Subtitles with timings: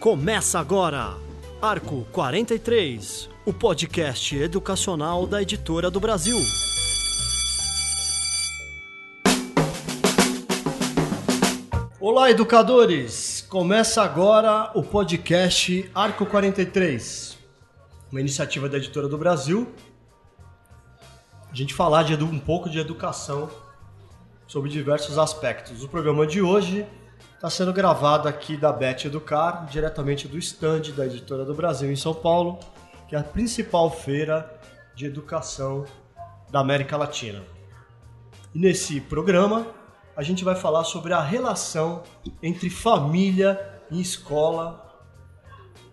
[0.00, 1.16] Começa agora,
[1.60, 6.36] Arco 43, o podcast educacional da Editora do Brasil.
[12.00, 13.46] Olá, educadores!
[13.48, 17.38] Começa agora o podcast Arco 43,
[18.10, 19.68] uma iniciativa da Editora do Brasil.
[21.52, 23.50] A gente falar de um pouco de educação
[24.46, 25.84] sobre diversos aspectos.
[25.84, 26.86] O programa de hoje
[27.34, 31.96] está sendo gravado aqui da Bet Educar, diretamente do stand da Editora do Brasil em
[31.96, 32.58] São Paulo,
[33.06, 34.58] que é a principal feira
[34.94, 35.84] de educação
[36.50, 37.42] da América Latina.
[38.54, 39.66] E nesse programa
[40.16, 42.02] a gente vai falar sobre a relação
[42.42, 44.90] entre família e escola,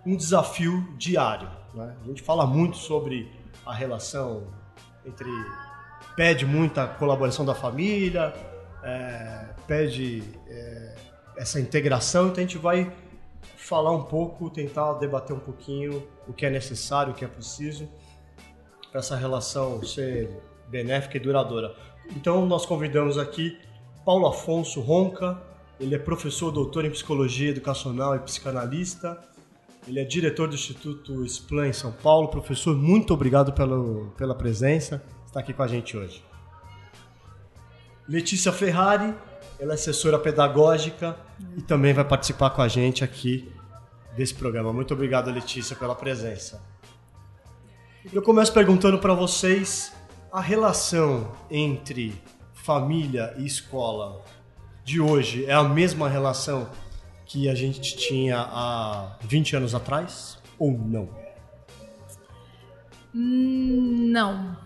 [0.06, 1.52] um desafio diário.
[1.74, 1.98] Né?
[2.02, 3.30] A gente fala muito sobre
[3.66, 4.58] a relação
[5.10, 5.30] entre.
[6.16, 8.34] pede muita colaboração da família,
[8.84, 10.96] é, pede é,
[11.38, 12.92] essa integração, então a gente vai
[13.56, 17.88] falar um pouco, tentar debater um pouquinho o que é necessário, o que é preciso
[18.92, 20.30] para essa relação ser
[20.68, 21.76] benéfica e duradoura.
[22.16, 23.58] Então nós convidamos aqui
[24.04, 25.40] Paulo Afonso Ronca,
[25.80, 29.18] ele é professor doutor em psicologia educacional e psicanalista.
[29.90, 32.28] Ele é diretor do Instituto Splan em São Paulo.
[32.28, 36.24] Professor, muito obrigado pelo, pela presença, está aqui com a gente hoje.
[38.08, 39.16] Letícia Ferrari,
[39.60, 41.18] ela é assessora pedagógica
[41.58, 43.52] e também vai participar com a gente aqui
[44.16, 44.72] desse programa.
[44.72, 46.62] Muito obrigado, Letícia, pela presença.
[48.14, 49.92] Eu começo perguntando para vocês
[50.32, 52.14] a relação entre
[52.54, 54.24] família e escola
[54.84, 56.70] de hoje é a mesma relação
[57.30, 61.08] que a gente tinha há 20 anos atrás ou não?
[63.14, 64.58] Não.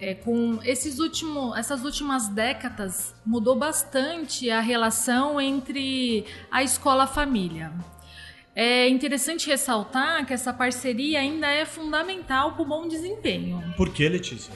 [0.00, 7.04] É, com esses últimos, essas últimas décadas mudou bastante a relação entre a escola e
[7.04, 7.72] a família.
[8.54, 13.74] É interessante ressaltar que essa parceria ainda é fundamental para o bom desempenho.
[13.76, 14.54] Por que, Letícia?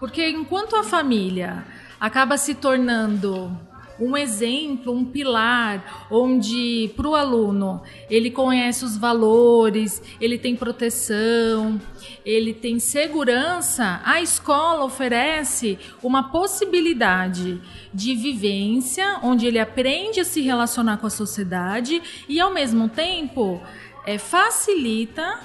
[0.00, 1.64] Porque enquanto a família
[2.00, 3.56] acaba se tornando
[4.00, 11.80] um exemplo, um pilar, onde para o aluno ele conhece os valores, ele tem proteção,
[12.24, 17.60] ele tem segurança, a escola oferece uma possibilidade
[17.92, 23.60] de vivência, onde ele aprende a se relacionar com a sociedade e, ao mesmo tempo,
[24.06, 25.40] é, facilita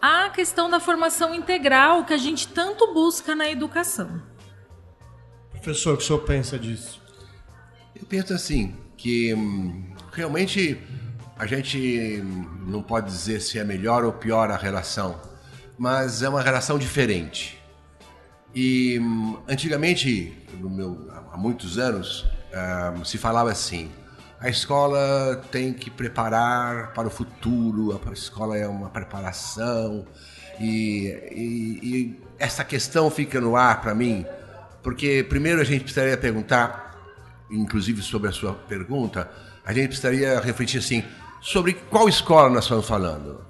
[0.00, 4.22] a questão da formação integral que a gente tanto busca na educação.
[5.50, 7.03] Professor, o que o senhor pensa disso?
[7.94, 10.80] Eu penso assim, que hum, realmente
[11.36, 12.22] a gente
[12.66, 15.20] não pode dizer se é melhor ou pior a relação,
[15.78, 17.62] mas é uma relação diferente.
[18.54, 22.24] E hum, antigamente, meu, há muitos anos,
[22.96, 23.90] hum, se falava assim:
[24.40, 30.04] a escola tem que preparar para o futuro, a escola é uma preparação.
[30.60, 34.24] E, e, e essa questão fica no ar para mim,
[34.82, 36.83] porque primeiro a gente precisaria perguntar,
[37.50, 39.30] inclusive sobre a sua pergunta,
[39.64, 41.04] a gente precisaria refletir assim,
[41.40, 43.44] sobre qual escola nós estamos falando.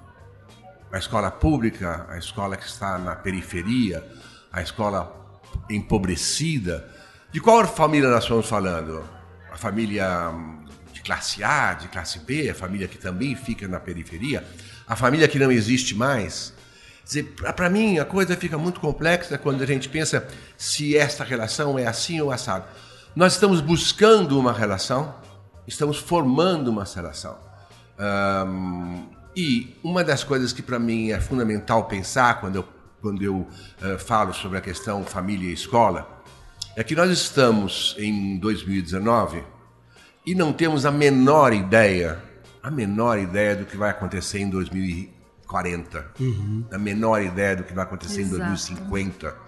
[0.91, 4.05] A escola pública, a escola que está na periferia,
[4.51, 5.39] a escola
[5.69, 6.89] empobrecida.
[7.31, 9.03] De qual família nós estamos falando?
[9.51, 10.31] A família
[11.05, 14.43] classe A, de classe B, a família que também fica na periferia,
[14.87, 16.51] a família que não existe mais.
[17.55, 20.27] Para mim, a coisa fica muito complexa quando a gente pensa
[20.57, 22.65] se esta relação é assim ou assado.
[23.15, 25.15] Nós estamos buscando uma relação,
[25.65, 27.37] estamos formando uma relação.
[27.97, 32.65] Um, e uma das coisas que para mim é fundamental pensar quando eu,
[33.01, 36.23] quando eu uh, falo sobre a questão família e escola
[36.75, 39.41] é que nós estamos em 2019
[40.25, 42.21] e não temos a menor ideia,
[42.61, 46.65] a menor ideia do que vai acontecer em 2040, uhum.
[46.69, 48.35] a menor ideia do que vai acontecer Exato.
[48.35, 49.44] em 2050.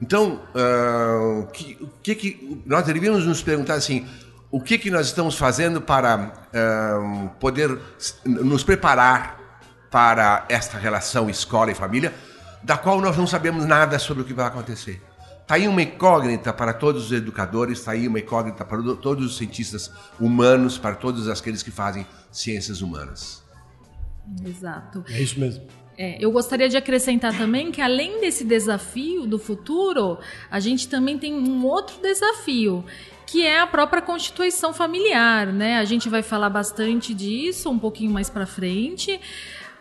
[0.00, 4.06] Então, uh, que, o que, que nós deveríamos nos perguntar assim,
[4.50, 7.78] o que que nós estamos fazendo para uh, poder
[8.24, 9.38] nos preparar
[9.90, 12.14] para esta relação escola e família,
[12.62, 15.02] da qual nós não sabemos nada sobre o que vai acontecer.
[15.42, 19.36] Está aí uma incógnita para todos os educadores, está aí uma incógnita para todos os
[19.36, 23.42] cientistas humanos, para todos aqueles que fazem ciências humanas.
[24.44, 25.04] Exato.
[25.08, 25.66] É isso mesmo.
[25.96, 30.18] É, eu gostaria de acrescentar também que, além desse desafio do futuro,
[30.50, 32.84] a gente também tem um outro desafio,
[33.26, 35.46] que é a própria constituição familiar.
[35.48, 35.78] Né?
[35.78, 39.20] A gente vai falar bastante disso um pouquinho mais para frente,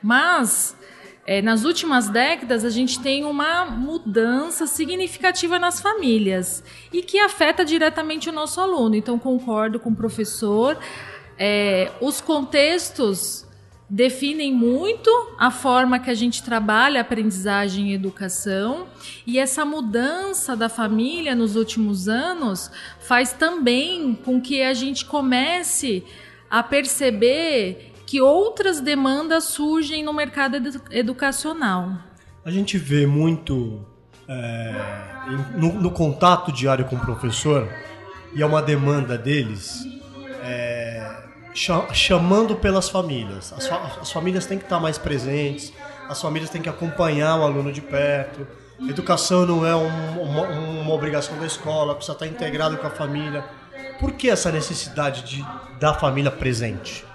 [0.04, 0.76] mas
[1.26, 7.64] é, nas últimas décadas a gente tem uma mudança significativa nas famílias e que afeta
[7.64, 8.96] diretamente o nosso aluno.
[8.96, 10.78] Então, concordo com o professor.
[11.38, 13.46] É, os contextos
[13.90, 18.88] definem muito a forma que a gente trabalha aprendizagem e educação,
[19.26, 26.04] e essa mudança da família nos últimos anos faz também com que a gente comece
[26.50, 31.98] a perceber que outras demandas surgem no mercado edu educacional.
[32.44, 33.86] A gente vê muito
[34.28, 34.74] é,
[35.56, 37.68] no, no, contato diário com o professor,
[38.36, 39.84] e é uma demanda deles,
[40.44, 40.79] é,
[41.54, 43.54] chamando pelas famílias.
[43.54, 45.74] As, fa as, famílias têm que estar mais presentes,
[46.08, 48.48] as famílias têm que acompanhar o aluno de perto.
[48.88, 53.44] Educação não é um, uma, uma, obrigação da escola, precisa estar integrado com a família.
[54.00, 55.46] Por que essa necessidade de,
[55.80, 57.06] da família presente?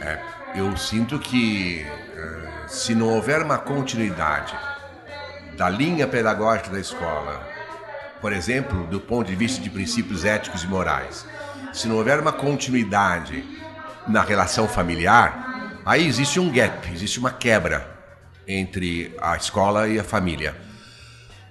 [0.00, 0.20] É,
[0.56, 4.54] eu sinto que uh, se não houver uma continuidade
[5.56, 7.46] da linha pedagógica da escola,
[8.20, 11.24] por exemplo, do ponto de vista de princípios éticos e morais,
[11.74, 13.44] se não houver uma continuidade
[14.06, 17.86] na relação familiar, aí existe um gap, existe uma quebra
[18.48, 20.56] entre a escola e a família.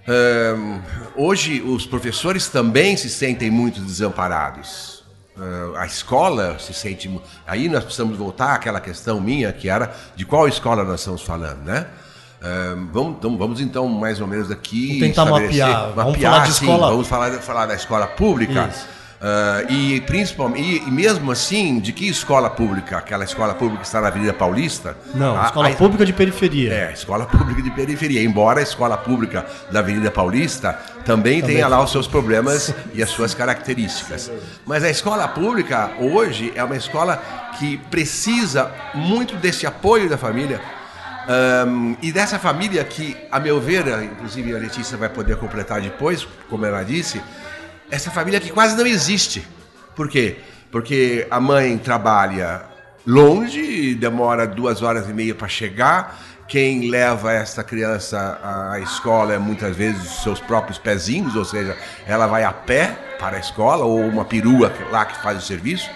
[0.08, 0.81] Uh,
[1.16, 4.94] hoje, os professores também se sentem muito desamparados
[5.36, 7.10] Uh, a escola se sente.
[7.48, 11.64] Aí nós precisamos voltar àquela questão minha, que era de qual escola nós estamos falando,
[11.64, 11.88] né?
[12.40, 15.00] Uh, vamos, então, vamos então mais ou menos aqui.
[15.00, 15.70] Vamos tentar mapear.
[15.70, 15.94] mapear.
[15.96, 16.90] Vamos falar de escola.
[16.92, 18.70] vamos falar, falar da escola pública.
[18.72, 18.88] Isso.
[19.24, 22.98] Uh, e principalmente, e, mesmo assim, de que escola pública?
[22.98, 24.98] Aquela escola pública que está na Avenida Paulista?
[25.16, 26.74] Não, a, escola a, pública de periferia.
[26.74, 28.22] É, escola pública de periferia.
[28.22, 30.74] Embora a escola pública da Avenida Paulista
[31.06, 34.30] também, também tenha lá os seus problemas e as suas características.
[34.66, 37.16] Mas a escola pública hoje é uma escola
[37.58, 40.60] que precisa muito desse apoio da família.
[41.66, 46.28] Um, e dessa família que, a meu ver, inclusive a Letícia vai poder completar depois,
[46.50, 47.22] como ela disse,
[47.90, 49.46] essa família que quase não existe.
[49.96, 50.38] Por quê?
[50.72, 52.64] Porque a mãe trabalha
[53.06, 56.20] longe, demora duas horas e meia para chegar.
[56.48, 61.76] Quem leva essa criança à escola é muitas vezes os seus próprios pezinhos, ou seja,
[62.06, 65.90] ela vai a pé para a escola ou uma perua lá que faz o serviço.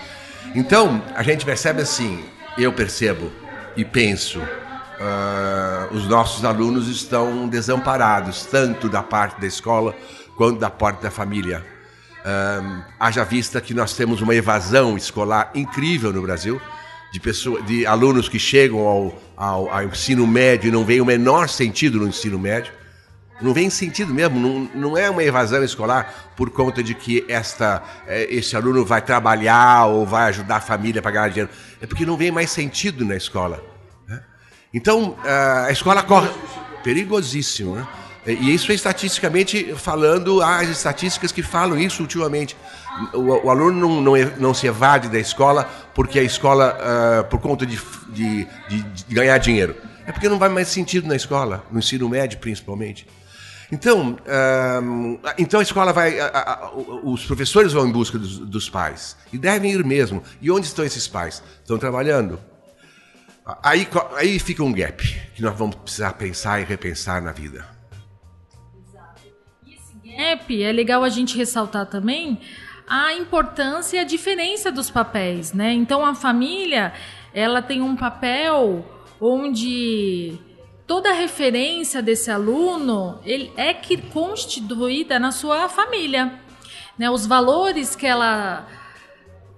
[0.55, 2.23] Então, a gente percebe assim,
[2.57, 3.31] eu percebo
[3.75, 9.93] e penso, uh, os nossos alunos estão desamparados, tanto da parte da escola
[10.35, 11.76] quanto da parte da família.
[12.99, 16.61] Haja vista que nós temos uma evasão escolar incrível no Brasil,
[17.11, 21.05] de, pessoas, de alunos que chegam ao, ao, ao ensino médio e não veem o
[21.05, 22.73] menor sentido no ensino médio.
[23.39, 27.83] Não vem sentido mesmo, não, não é uma evasão escolar por conta de que esta,
[28.07, 31.51] eh, esse aluno vai trabalhar ou vai ajudar a família a ganhar dinheiro.
[31.79, 33.63] É porque não vem mais sentido na escola.
[34.07, 34.19] Né?
[34.73, 36.29] Então, a escola corre.
[36.83, 37.87] Perigosíssimo, né?
[38.27, 42.57] E isso é estatisticamente falando, há as estatísticas que falam isso ultimamente.
[43.13, 45.63] O, o aluno não, não, não, se evade da escola
[45.93, 47.79] porque a escola, uh, por conta de,
[48.09, 49.75] de, de, de, ganhar dinheiro.
[50.05, 53.07] É porque não vai mais sentido na escola, no ensino médio principalmente.
[53.71, 59.15] Então, uh, então a escola vai, uh, os professores vão em busca dos, dos pais
[59.31, 60.21] e devem ir mesmo.
[60.41, 61.41] E onde estão esses pais?
[61.61, 62.37] Estão trabalhando.
[63.63, 63.87] Aí,
[64.17, 65.01] aí fica um gap
[65.33, 67.76] que nós vamos precisar pensar e repensar na vida
[70.17, 72.39] é legal a gente ressaltar também
[72.87, 75.73] a importância e a diferença dos papéis, né?
[75.73, 76.93] Então a família,
[77.33, 78.85] ela tem um papel
[79.19, 80.39] onde
[80.85, 86.39] toda a referência desse aluno ele é que constituída na sua família,
[86.97, 87.09] né?
[87.09, 88.65] Os valores que ela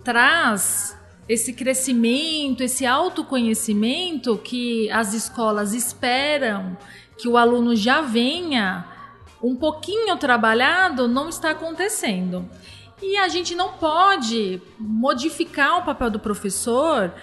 [0.03, 0.97] traz
[1.27, 6.75] esse crescimento, esse autoconhecimento que as escolas esperam
[7.15, 8.98] que o aluno já venha
[9.41, 12.48] um pouquinho trabalhado não está acontecendo.
[13.01, 17.13] E a gente não pode modificar o papel do professor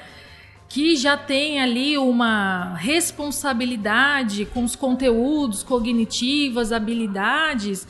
[0.68, 7.86] que já tem ali uma responsabilidade com os conteúdos cognitivos, habilidades,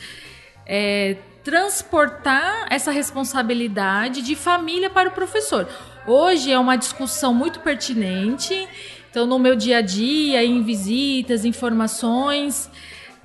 [0.67, 5.69] é, transportar essa responsabilidade de família para o professor.
[6.07, 8.69] Hoje é uma discussão muito pertinente.
[9.11, 12.69] Então, no meu dia a dia, em visitas, informações,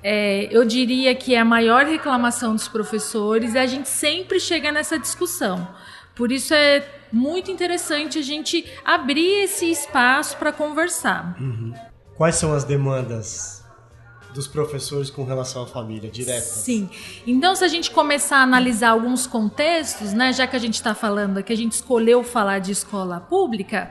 [0.02, 4.72] é, eu diria que é a maior reclamação dos professores e a gente sempre chega
[4.72, 5.68] nessa discussão.
[6.14, 11.36] Por isso é muito interessante a gente abrir esse espaço para conversar.
[11.40, 11.72] Uhum.
[12.16, 13.62] Quais são as demandas
[14.32, 16.40] dos professores com relação à família, direta.
[16.40, 16.88] Sim.
[17.26, 20.94] Então, se a gente começar a analisar alguns contextos, né, já que a gente está
[20.94, 23.90] falando que a gente escolheu falar de escola pública,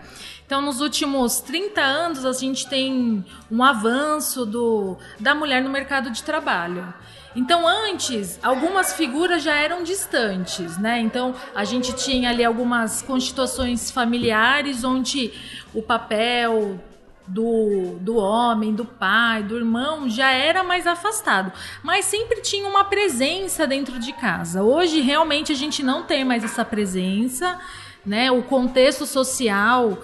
[0.51, 6.11] então nos últimos 30 anos a gente tem um avanço do, da mulher no mercado
[6.11, 6.93] de trabalho.
[7.33, 10.99] Então, antes, algumas figuras já eram distantes, né?
[10.99, 15.31] Então, a gente tinha ali algumas constituições familiares onde
[15.73, 16.77] o papel
[17.25, 21.53] do, do homem, do pai, do irmão, já era mais afastado.
[21.81, 24.61] Mas sempre tinha uma presença dentro de casa.
[24.61, 27.57] Hoje, realmente, a gente não tem mais essa presença,
[28.05, 28.29] né?
[28.29, 29.97] O contexto social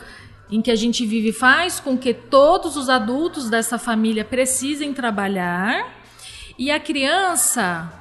[0.49, 5.93] em que a gente vive faz com que todos os adultos dessa família precisem trabalhar
[6.57, 7.91] e a criança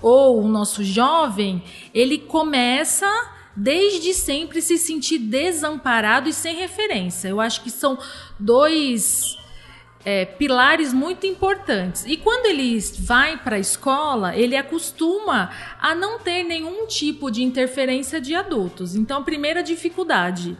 [0.00, 3.06] ou o nosso jovem, ele começa
[3.54, 7.28] desde sempre se sentir desamparado e sem referência.
[7.28, 7.98] Eu acho que são
[8.38, 9.36] dois
[10.04, 12.04] é, pilares muito importantes.
[12.06, 17.42] E quando ele vai para a escola, ele acostuma a não ter nenhum tipo de
[17.42, 18.94] interferência de adultos.
[18.94, 20.56] Então, a primeira dificuldade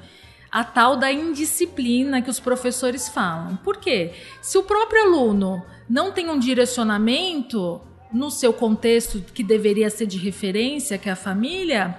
[0.51, 3.57] a tal da indisciplina que os professores falam.
[3.57, 4.13] Por quê?
[4.41, 7.81] Se o próprio aluno não tem um direcionamento
[8.13, 11.99] no seu contexto que deveria ser de referência, que é a família,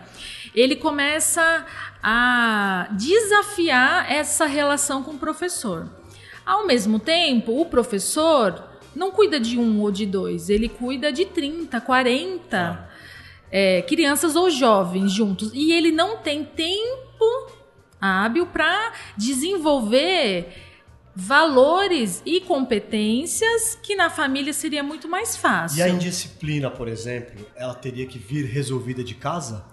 [0.56, 1.66] ele começa
[2.02, 5.88] a desafiar essa relação com o professor.
[6.46, 8.64] Ao mesmo tempo, o professor
[8.96, 12.88] não cuida de um ou de dois, ele cuida de 30, 40 ah.
[13.52, 15.52] é, crianças ou jovens juntos.
[15.54, 17.52] E ele não tem tempo
[18.02, 20.54] hábil para desenvolver
[21.20, 25.80] valores e competências que na família seria muito mais fácil.
[25.80, 29.66] E a indisciplina, por exemplo, ela teria que vir resolvida de casa?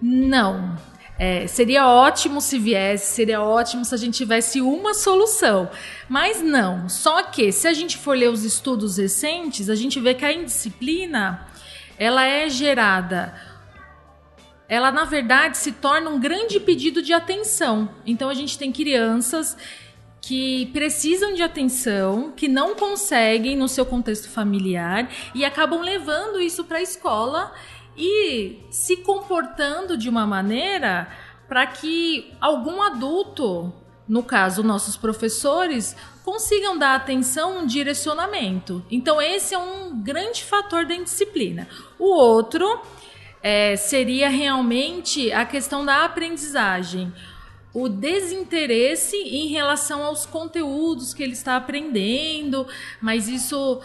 [0.00, 0.76] Não.
[1.18, 5.68] É, seria ótimo se viesse, seria ótimo se a gente tivesse uma solução.
[6.08, 6.88] Mas não.
[6.88, 10.32] Só que, se a gente for ler os estudos recentes, a gente vê que a
[10.32, 11.48] indisciplina
[11.98, 13.34] ela é gerada
[14.68, 17.88] ela na verdade se torna um grande pedido de atenção.
[18.04, 19.56] Então a gente tem crianças
[20.20, 26.64] que precisam de atenção, que não conseguem no seu contexto familiar e acabam levando isso
[26.64, 27.52] para a escola
[27.96, 31.08] e se comportando de uma maneira
[31.48, 33.72] para que algum adulto,
[34.08, 38.84] no caso nossos professores, consigam dar atenção, um direcionamento.
[38.90, 41.68] Então esse é um grande fator da indisciplina.
[42.00, 42.82] O outro
[43.48, 47.12] é, seria realmente a questão da aprendizagem.
[47.72, 52.66] O desinteresse em relação aos conteúdos que ele está aprendendo,
[53.00, 53.80] mas isso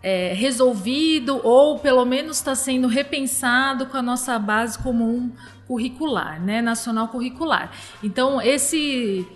[0.00, 5.32] é resolvido ou pelo menos está sendo repensado com a nossa base comum
[5.66, 7.72] curricular, né, nacional curricular.
[8.00, 9.26] Então esse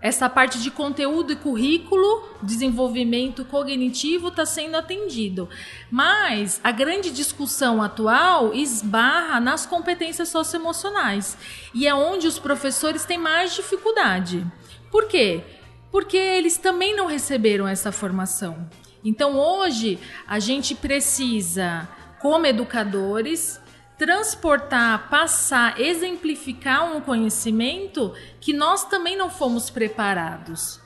[0.00, 5.48] essa parte de conteúdo e currículo, desenvolvimento cognitivo está sendo atendido.
[5.90, 11.36] Mas a grande discussão atual esbarra nas competências socioemocionais.
[11.74, 14.46] E é onde os professores têm mais dificuldade.
[14.90, 15.42] Por quê?
[15.90, 18.68] Porque eles também não receberam essa formação.
[19.04, 21.88] Então hoje a gente precisa,
[22.20, 23.60] como educadores,
[23.98, 30.80] transportar, passar, exemplificar um conhecimento que nós também não fomos preparados.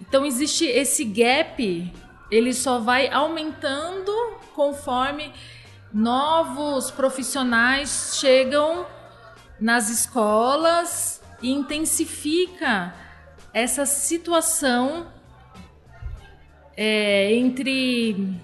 [0.00, 1.92] Então existe esse gap,
[2.30, 4.12] ele só vai aumentando
[4.54, 5.32] conforme
[5.92, 8.84] novos profissionais chegam
[9.60, 12.92] nas escolas e intensifica
[13.52, 15.06] essa situação
[16.76, 18.34] é, entre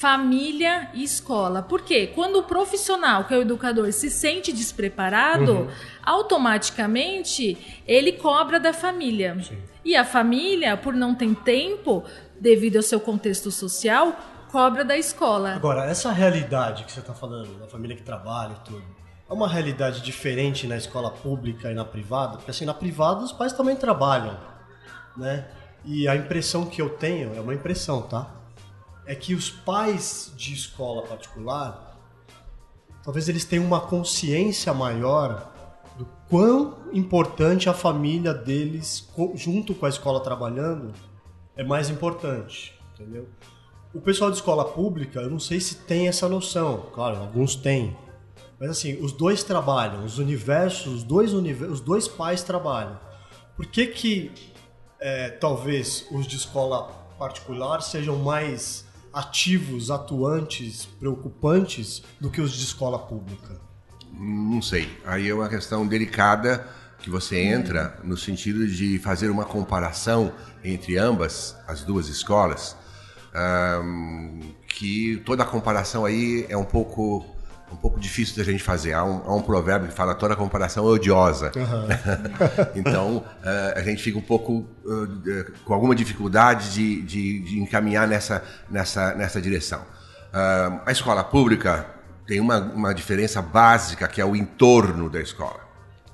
[0.00, 1.62] família e escola.
[1.62, 2.06] Por quê?
[2.14, 5.68] Quando o profissional, que é o educador, se sente despreparado, uhum.
[6.02, 9.36] automaticamente ele cobra da família.
[9.42, 9.58] Sim.
[9.84, 12.02] E a família, por não ter tempo,
[12.40, 14.16] devido ao seu contexto social,
[14.50, 15.52] cobra da escola.
[15.52, 18.84] Agora, essa realidade que você está falando, da família que trabalha e tudo,
[19.28, 22.38] é uma realidade diferente na escola pública e na privada?
[22.38, 24.34] Porque assim, na privada os pais também trabalham,
[25.14, 25.46] né?
[25.84, 28.39] E a impressão que eu tenho, é uma impressão, tá?
[29.10, 31.98] É que os pais de escola particular,
[33.02, 35.52] talvez eles tenham uma consciência maior
[35.98, 40.94] do quão importante a família deles, junto com a escola trabalhando,
[41.56, 43.28] é mais importante, entendeu?
[43.92, 47.96] O pessoal de escola pública, eu não sei se tem essa noção, claro, alguns têm,
[48.60, 52.96] mas assim, os dois trabalham, os universos, os dois, universos, os dois pais trabalham.
[53.56, 54.30] Por que que
[55.00, 62.64] é, talvez os de escola particular sejam mais ativos, atuantes, preocupantes do que os de
[62.64, 63.60] escola pública?
[64.12, 64.88] Não sei.
[65.04, 66.66] Aí é uma questão delicada
[66.98, 72.76] que você entra no sentido de fazer uma comparação entre ambas, as duas escolas,
[74.68, 77.24] que toda a comparação aí é um pouco
[77.72, 78.92] um pouco difícil da gente fazer.
[78.92, 81.52] Há um, há um provérbio que fala toda comparação é odiosa.
[81.54, 81.88] Uhum.
[82.74, 88.06] então uh, a gente fica um pouco uh, com alguma dificuldade de, de, de, encaminhar
[88.08, 89.80] nessa, nessa, nessa direção.
[89.80, 91.86] Uh, a escola pública
[92.26, 95.60] tem uma, uma diferença básica que é o entorno da escola.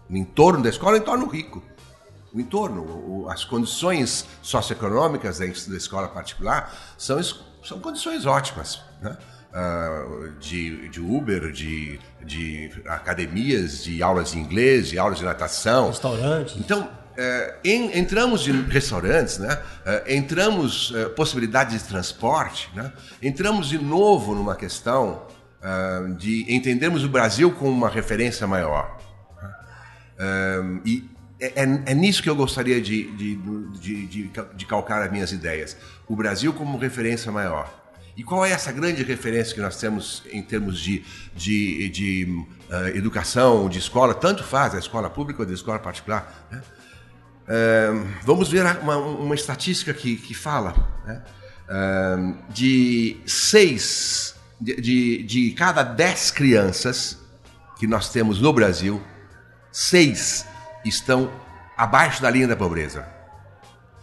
[0.08, 1.62] O entorno da escola é o entorno rico.
[2.32, 7.18] O entorno, o, as condições socioeconômicas da, da escola particular são,
[7.64, 8.80] são condições ótimas.
[9.00, 9.16] Né?
[9.56, 15.88] Uh, de, de, Uber, de, de academias, de aulas de inglês, de aulas de natação.
[15.88, 16.56] Restaurantes.
[16.58, 19.54] Então, uh, em, entramos em restaurantes, né?
[19.54, 22.92] Uh, entramos uh, possibilidades de transporte, né?
[23.22, 25.34] entramos de novo numa questão
[26.16, 28.98] de entendermos o Brasil como uma referência maior.
[29.42, 30.80] Né?
[30.84, 31.10] e
[31.40, 33.36] é, é, é, nisso que eu gostaria de, de,
[33.80, 35.76] de, de, de calcar as minhas ideias.
[36.06, 37.85] O Brasil como referência maior.
[38.16, 41.04] E qual é essa grande referência que nós temos em termos de,
[41.34, 44.14] de, de uh, educação, de escola?
[44.14, 46.48] Tanto faz a escola pública ou a escola particular.
[46.50, 46.62] Né?
[47.46, 51.22] Uh, vamos ver uma, uma estatística que, que fala né?
[51.68, 57.18] uh, de seis, de, de, de cada dez crianças
[57.78, 59.02] que nós temos no Brasil,
[59.70, 60.46] seis
[60.86, 61.30] estão
[61.76, 63.02] abaixo da linha da pobreza.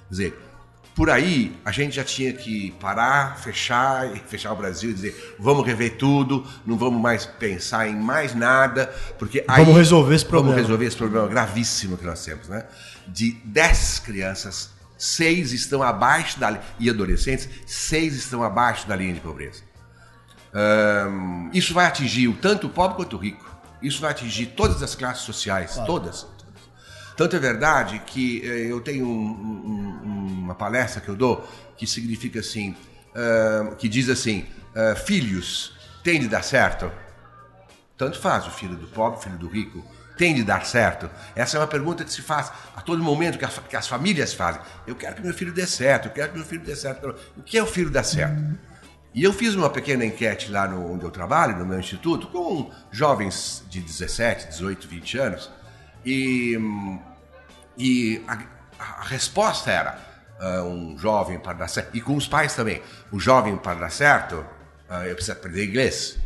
[0.07, 0.42] Quer dizer,
[0.95, 5.65] por aí a gente já tinha que parar, fechar, fechar o Brasil e dizer vamos
[5.65, 10.55] rever tudo, não vamos mais pensar em mais nada, porque aí vamos resolver esse problema.
[10.55, 12.65] Vamos resolver esse problema gravíssimo que nós temos, né?
[13.07, 19.19] De 10 crianças, seis estão abaixo da e adolescentes, seis estão abaixo da linha de
[19.19, 19.61] pobreza.
[21.51, 23.51] Isso vai atingir tanto o pobre quanto o rico.
[23.81, 25.87] Isso vai atingir todas as classes sociais, claro.
[25.87, 26.25] todas.
[27.15, 31.85] Tanto é verdade que eh, eu tenho um, um, uma palestra que eu dou que
[31.85, 32.75] significa assim,
[33.15, 36.91] uh, que diz assim, uh, filhos, tem de dar certo?
[37.97, 39.83] Tanto faz o filho do pobre, o filho do rico,
[40.17, 41.09] tem de dar certo?
[41.35, 44.33] Essa é uma pergunta que se faz a todo momento, que, a, que as famílias
[44.33, 44.61] fazem.
[44.85, 47.15] Eu quero que meu filho dê certo, eu quero que meu filho dê certo.
[47.37, 48.41] O que é o filho dar certo?
[49.13, 52.71] E eu fiz uma pequena enquete lá no, onde eu trabalho, no meu instituto, com
[52.91, 55.51] jovens de 17, 18, 20 anos,
[56.03, 56.57] e,
[57.77, 58.39] e a,
[58.79, 59.97] a resposta era:
[60.39, 62.81] uh, um jovem para dar certo, e com os pais também,
[63.11, 64.35] um jovem para dar certo,
[64.89, 66.17] uh, eu preciso aprender inglês.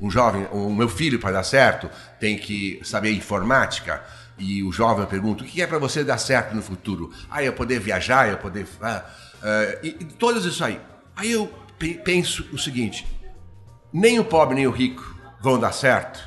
[0.00, 1.88] Um jovem, o meu filho para dar certo
[2.18, 4.02] tem que saber informática.
[4.36, 7.12] E o jovem pergunta: o que é para você dar certo no futuro?
[7.30, 8.64] Ah, eu poder viajar, eu poder.
[8.64, 10.80] Uh, e, e isso aí.
[11.14, 11.46] Aí eu
[12.04, 13.06] penso o seguinte:
[13.92, 16.20] nem o pobre nem o rico vão dar certo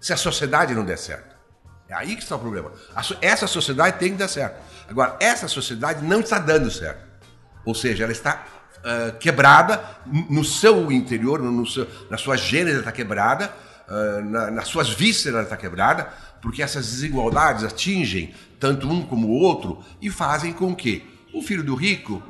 [0.00, 1.35] se a sociedade não der certo.
[1.88, 2.72] É aí que está o problema.
[3.20, 4.60] Essa sociedade tem que dar certo.
[4.88, 7.04] Agora, essa sociedade não está dando certo.
[7.64, 8.44] Ou seja, ela está
[8.78, 9.82] uh, quebrada
[10.28, 13.52] no seu interior, no seu, na sua gênese está quebrada,
[13.88, 16.08] uh, na, nas suas vísceras está quebrada,
[16.40, 21.62] porque essas desigualdades atingem tanto um como o outro e fazem com que o filho
[21.62, 22.22] do rico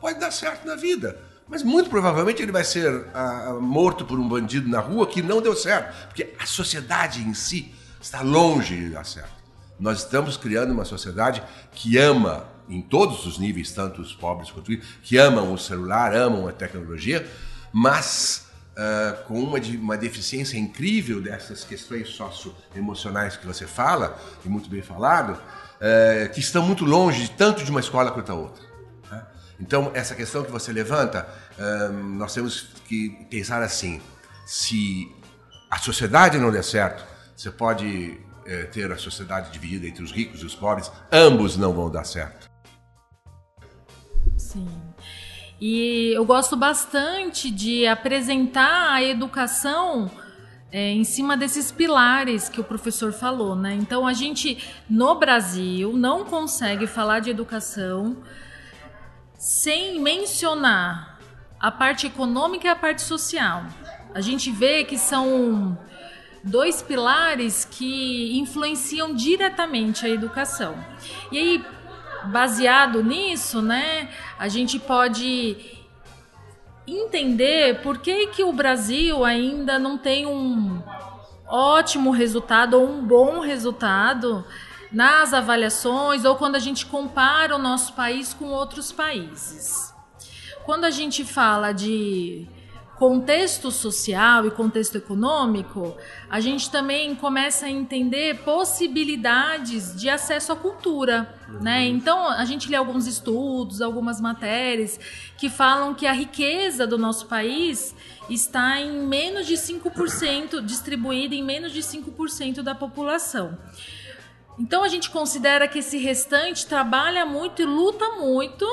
[0.00, 1.18] pode dar certo na vida.
[1.48, 5.42] Mas muito provavelmente ele vai ser uh, morto por um bandido na rua que não
[5.42, 9.40] deu certo, porque a sociedade em si está longe de dar certo.
[9.78, 14.70] Nós estamos criando uma sociedade que ama, em todos os níveis, tanto os pobres quanto
[14.70, 17.26] os que amam o celular, amam a tecnologia,
[17.72, 24.68] mas uh, com uma, uma deficiência incrível dessas questões socioemocionais que você fala, e muito
[24.68, 28.62] bem falado, uh, que estão muito longe tanto de uma escola quanto a outra.
[29.10, 29.22] Né?
[29.58, 34.00] Então, essa questão que você levanta, uh, nós temos que pensar assim:
[34.46, 35.10] se
[35.70, 37.09] a sociedade não der certo,
[37.40, 41.72] você pode é, ter a sociedade dividida entre os ricos e os pobres, ambos não
[41.72, 42.50] vão dar certo.
[44.36, 44.68] Sim.
[45.58, 50.10] E eu gosto bastante de apresentar a educação
[50.70, 53.72] é, em cima desses pilares que o professor falou, né?
[53.72, 58.18] Então a gente no Brasil não consegue falar de educação
[59.38, 61.18] sem mencionar
[61.58, 63.64] a parte econômica e a parte social.
[64.14, 65.78] A gente vê que são
[66.42, 70.74] dois pilares que influenciam diretamente a educação.
[71.30, 71.64] E aí,
[72.26, 75.56] baseado nisso, né, a gente pode
[76.86, 80.82] entender por que, que o Brasil ainda não tem um
[81.46, 84.44] ótimo resultado ou um bom resultado
[84.92, 89.94] nas avaliações ou quando a gente compara o nosso país com outros países.
[90.64, 92.46] Quando a gente fala de
[93.00, 95.96] contexto social e contexto econômico,
[96.28, 101.60] a gente também começa a entender possibilidades de acesso à cultura, uhum.
[101.60, 101.86] né?
[101.86, 105.00] Então, a gente lê alguns estudos, algumas matérias
[105.38, 107.96] que falam que a riqueza do nosso país
[108.28, 113.56] está em menos de 5%, distribuída em menos de 5% da população.
[114.58, 118.66] Então a gente considera que esse restante trabalha muito e luta muito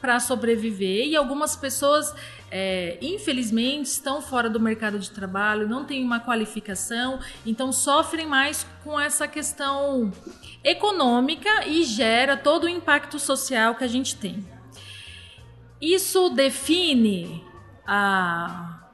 [0.00, 2.12] para sobreviver e algumas pessoas
[2.50, 8.66] é, infelizmente estão fora do mercado de trabalho, não têm uma qualificação, então sofrem mais
[8.82, 10.12] com essa questão
[10.64, 14.46] econômica e gera todo o impacto social que a gente tem.
[15.80, 17.44] Isso define
[17.86, 18.90] a,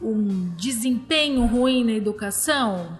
[0.00, 2.98] um desempenho ruim na educação?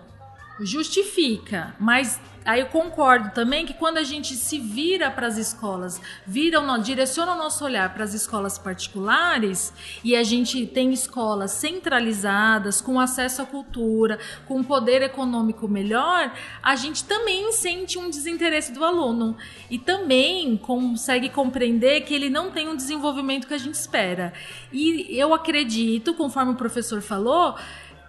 [0.61, 6.01] Justifica, mas Aí eu concordo também que quando a gente se vira para as escolas,
[6.25, 9.73] vira direciona o nosso olhar para as escolas particulares
[10.05, 16.33] e a gente tem escolas centralizadas, com acesso à cultura, com poder econômico melhor,
[16.63, 19.37] a gente também sente um desinteresse do aluno
[19.69, 24.33] e também consegue compreender que ele não tem um desenvolvimento que a gente espera.
[24.73, 27.57] E eu acredito, conforme o professor falou,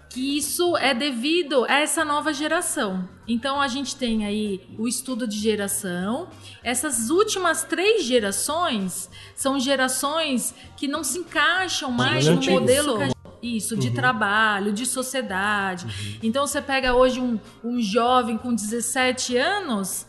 [0.09, 3.07] que isso é devido a essa nova geração.
[3.27, 6.29] Então a gente tem aí o estudo de geração.
[6.63, 12.97] Essas últimas três gerações são gerações que não se encaixam mais no modelo
[13.41, 13.93] isso, de uhum.
[13.93, 15.85] trabalho, de sociedade.
[15.85, 16.19] Uhum.
[16.23, 20.05] Então você pega hoje um, um jovem com 17 anos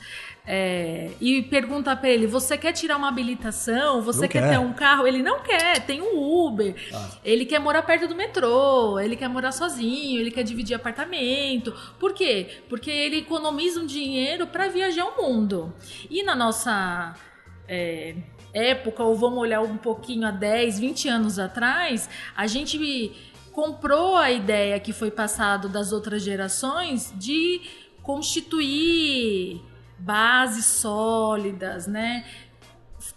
[0.50, 4.00] é, e pergunta para ele: você quer tirar uma habilitação?
[4.00, 5.06] Você quer, quer, ter um carro?
[5.06, 6.74] Ele não quer, tem um Uber.
[6.90, 7.10] Ah.
[7.22, 11.74] Ele quer morar perto do metrô, ele quer morar sozinho, ele quer dividir apartamento.
[12.00, 12.62] Por quê?
[12.66, 15.74] Porque ele economiza um dinheiro para viajar o mundo.
[16.08, 17.14] E na nossa.
[17.68, 18.14] É,
[18.54, 23.12] época, ou vamos olhar um pouquinho há 10, 20 anos atrás, a gente
[23.52, 27.60] comprou a ideia que foi passado das outras gerações de
[28.02, 29.60] constituir
[29.98, 32.24] bases sólidas, né?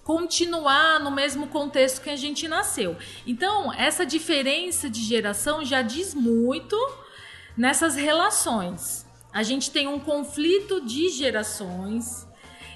[0.03, 2.97] Continuar no mesmo contexto que a gente nasceu.
[3.25, 6.75] Então, essa diferença de geração já diz muito
[7.55, 9.05] nessas relações.
[9.31, 12.27] A gente tem um conflito de gerações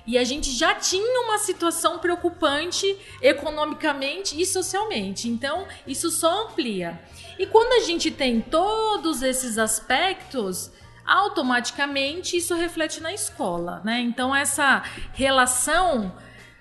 [0.08, 5.28] e a gente já tinha uma situação preocupante economicamente e socialmente.
[5.28, 7.02] Então, isso só amplia.
[7.40, 10.72] E quando a gente tem todos esses aspectos,
[11.06, 14.02] automaticamente isso reflete na escola, né?
[14.02, 16.14] Então essa relação,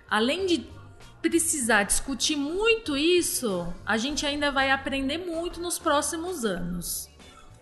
[0.08, 0.66] além de
[1.22, 7.08] precisar discutir muito isso, a gente ainda vai aprender muito nos próximos anos.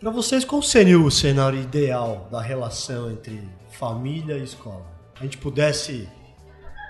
[0.00, 4.84] Para vocês, qual seria o cenário ideal da relação entre família e escola?
[5.20, 6.08] A gente pudesse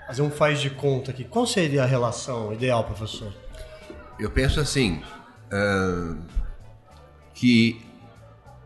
[0.07, 3.31] fazer um faz de conta aqui, qual seria a relação ideal, professor?
[4.19, 5.03] Eu penso assim,
[5.51, 6.17] uh,
[7.35, 7.79] que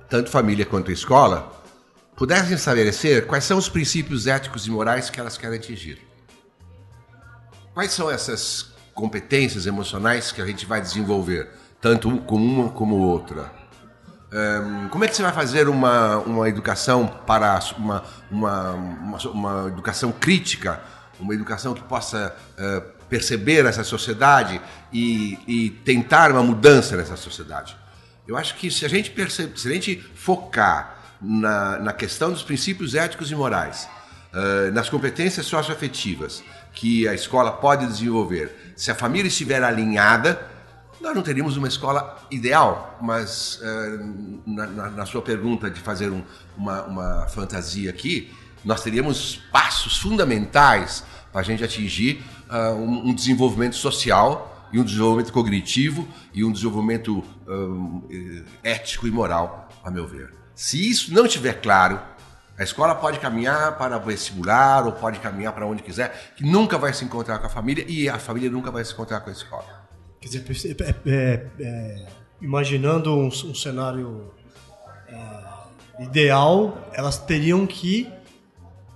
[0.09, 1.51] tanto família quanto escola,
[2.15, 6.01] pudessem estabelecer quais são os princípios éticos e morais que elas querem atingir.
[7.73, 13.51] Quais são essas competências emocionais que a gente vai desenvolver, tanto com uma como outra?
[14.33, 19.67] Um, como é que você vai fazer uma, uma educação para uma, uma, uma, uma
[19.67, 20.81] educação crítica,
[21.19, 24.59] uma educação que possa uh, perceber essa sociedade
[24.91, 27.77] e, e tentar uma mudança nessa sociedade?
[28.27, 32.43] Eu acho que se a gente percebe, se a gente focar na, na questão dos
[32.43, 33.87] princípios éticos e morais,
[34.33, 40.41] uh, nas competências socioafetivas que a escola pode desenvolver, se a família estiver alinhada,
[40.99, 46.11] nós não teríamos uma escola ideal, mas uh, na, na, na, sua pergunta de fazer
[46.11, 46.21] um,
[46.57, 48.33] uma, uma fantasia aqui,
[48.65, 54.83] nós teríamos passos fundamentais para a gente atingir uh, um, um desenvolvimento social e um
[54.83, 58.01] desenvolvimento cognitivo e um desenvolvimento um,
[58.63, 60.33] ético e moral, a meu ver.
[60.55, 61.99] Se isso não estiver claro,
[62.57, 66.91] a escola pode caminhar para vestibular ou pode caminhar para onde quiser, que nunca vai
[66.91, 69.87] se encontrar com a família e a família nunca vai se encontrar com a escola.
[70.19, 72.07] Quer dizer, é, é, é,
[72.41, 74.33] imaginando um, um cenário
[75.07, 78.11] é, ideal, elas teriam que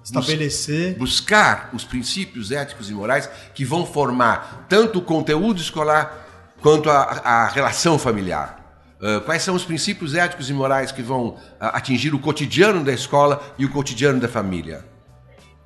[0.04, 0.98] estabelecer.
[0.98, 7.02] Buscar os princípios éticos e morais que vão formar tanto o conteúdo escolar quanto a,
[7.02, 8.60] a relação familiar.
[9.02, 12.94] Uh, quais são os princípios éticos e morais que vão uh, atingir o cotidiano da
[12.94, 14.86] escola e o cotidiano da família?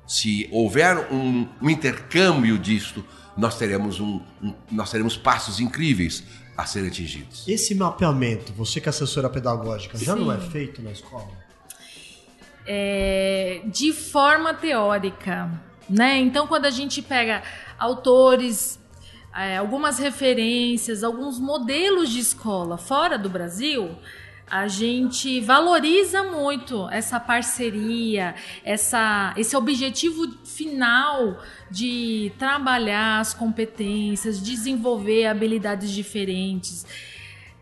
[0.06, 3.04] Se houver um, um intercâmbio disto,
[3.36, 6.24] nós teremos, um, um, nós teremos passos incríveis
[6.56, 7.46] a serem atingidos.
[7.46, 10.20] Esse mapeamento, você que é assessora pedagógica, já Sim.
[10.20, 11.28] não é feito na escola?
[12.66, 15.50] É, de forma teórica,
[15.88, 16.18] né?
[16.18, 17.42] Então, quando a gente pega
[17.78, 18.78] autores
[19.36, 23.94] é, algumas referências, alguns modelos de escola fora do Brasil,
[24.48, 31.38] a gente valoriza muito essa parceria, essa, esse objetivo final
[31.70, 36.86] de trabalhar as competências, desenvolver habilidades diferentes,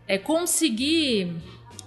[0.07, 1.35] é conseguir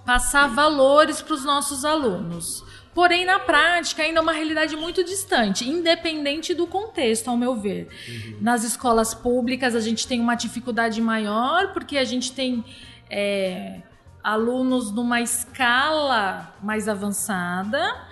[0.04, 2.64] passar valores para os nossos alunos.
[2.98, 7.86] Porém, na prática, ainda é uma realidade muito distante, independente do contexto, ao meu ver.
[8.08, 8.38] Uhum.
[8.40, 12.64] Nas escolas públicas, a gente tem uma dificuldade maior, porque a gente tem
[13.08, 13.82] é,
[14.20, 18.04] alunos numa escala mais avançada,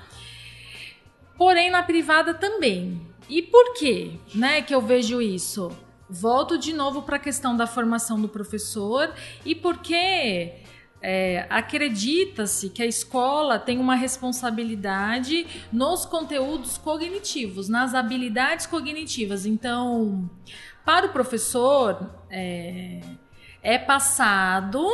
[1.36, 3.04] porém na privada também.
[3.28, 5.76] E por quê, né, que eu vejo isso?
[6.08, 9.12] Volto de novo para a questão da formação do professor
[9.44, 10.64] e porque
[11.00, 19.46] é, acredita-se que a escola tem uma responsabilidade nos conteúdos cognitivos, nas habilidades cognitivas.
[19.46, 20.28] Então,
[20.84, 23.00] para o professor, é,
[23.62, 24.86] é passado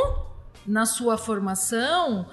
[0.66, 2.26] na sua formação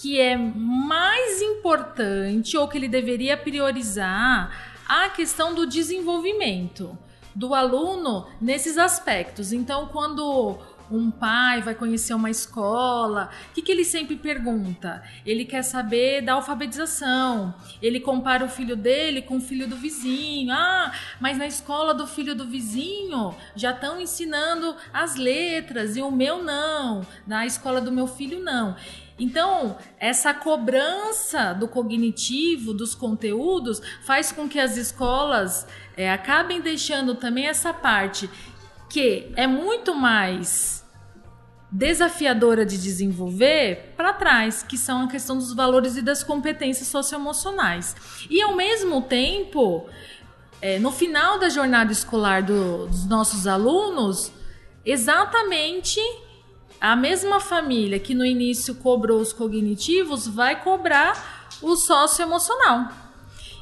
[0.00, 4.50] que é mais importante ou que ele deveria priorizar
[4.88, 6.96] a questão do desenvolvimento
[7.34, 9.52] do aluno nesses aspectos.
[9.52, 10.58] Então, quando
[10.90, 15.02] um pai vai conhecer uma escola, o que, que ele sempre pergunta?
[15.24, 17.54] Ele quer saber da alfabetização.
[17.80, 20.52] Ele compara o filho dele com o filho do vizinho.
[20.52, 26.10] Ah, mas na escola do filho do vizinho já estão ensinando as letras e o
[26.10, 27.06] meu não.
[27.26, 28.76] Na escola do meu filho não.
[29.18, 37.14] Então, essa cobrança do cognitivo, dos conteúdos, faz com que as escolas é, acabem deixando
[37.14, 38.30] também essa parte
[38.90, 40.84] que é muito mais
[41.70, 47.94] desafiadora de desenvolver para trás, que são a questão dos valores e das competências socioemocionais.
[48.28, 49.88] E ao mesmo tempo,
[50.60, 54.32] é, no final da jornada escolar do, dos nossos alunos,
[54.84, 56.00] exatamente
[56.80, 62.88] a mesma família que no início cobrou os cognitivos vai cobrar o socioemocional.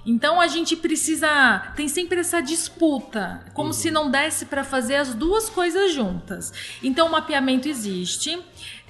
[0.05, 1.73] Então a gente precisa.
[1.77, 3.73] Tem sempre essa disputa, como uhum.
[3.73, 6.53] se não desse para fazer as duas coisas juntas.
[6.83, 8.39] Então o mapeamento existe.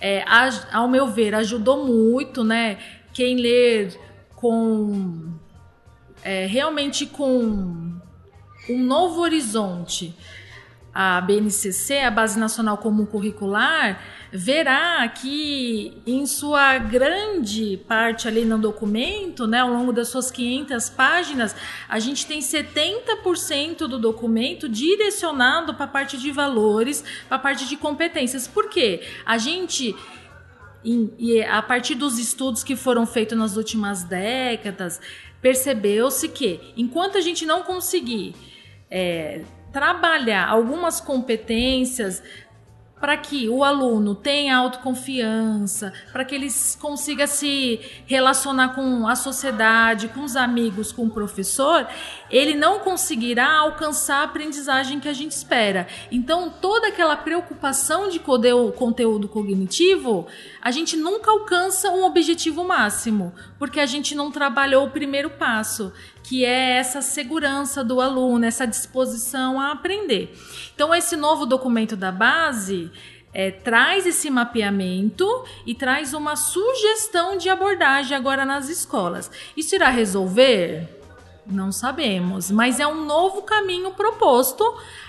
[0.01, 0.25] É,
[0.73, 2.79] ao meu ver, ajudou muito, né?
[3.13, 3.99] Quem ler
[4.37, 5.33] com.
[6.23, 7.99] É, realmente com
[8.69, 10.15] um novo horizonte
[11.01, 18.59] a BNCC, a Base Nacional Comum Curricular, verá que em sua grande parte ali no
[18.59, 21.55] documento, né, ao longo das suas 500 páginas,
[21.89, 27.69] a gente tem 70% do documento direcionado para a parte de valores, para a parte
[27.69, 28.49] de competências.
[28.49, 29.01] Por quê?
[29.25, 29.95] A gente
[30.83, 35.01] e a partir dos estudos que foram feitos nas últimas décadas,
[35.41, 38.35] percebeu-se que enquanto a gente não conseguir
[38.91, 39.45] é,
[39.79, 42.21] trabalhar algumas competências
[43.01, 46.49] para que o aluno tenha autoconfiança, para que ele
[46.81, 51.87] consiga se relacionar com a sociedade, com os amigos, com o professor,
[52.29, 55.87] ele não conseguirá alcançar a aprendizagem que a gente espera.
[56.11, 60.27] Então, toda aquela preocupação de conteúdo cognitivo,
[60.69, 65.91] a gente nunca alcança um objetivo máximo, porque a gente não trabalhou o primeiro passo,
[66.23, 70.39] que é essa segurança do aluno, essa disposição a aprender.
[70.75, 72.93] Então, esse novo documento da base
[73.33, 75.27] é, traz esse mapeamento
[75.65, 79.31] e traz uma sugestão de abordagem agora nas escolas.
[79.57, 80.87] Isso irá resolver?
[81.47, 84.63] Não sabemos, mas é um novo caminho proposto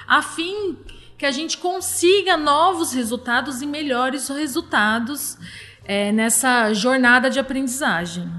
[0.08, 0.78] a fim
[1.19, 5.38] que a gente consiga novos resultados e melhores resultados
[5.84, 8.32] é, nessa jornada de aprendizagem.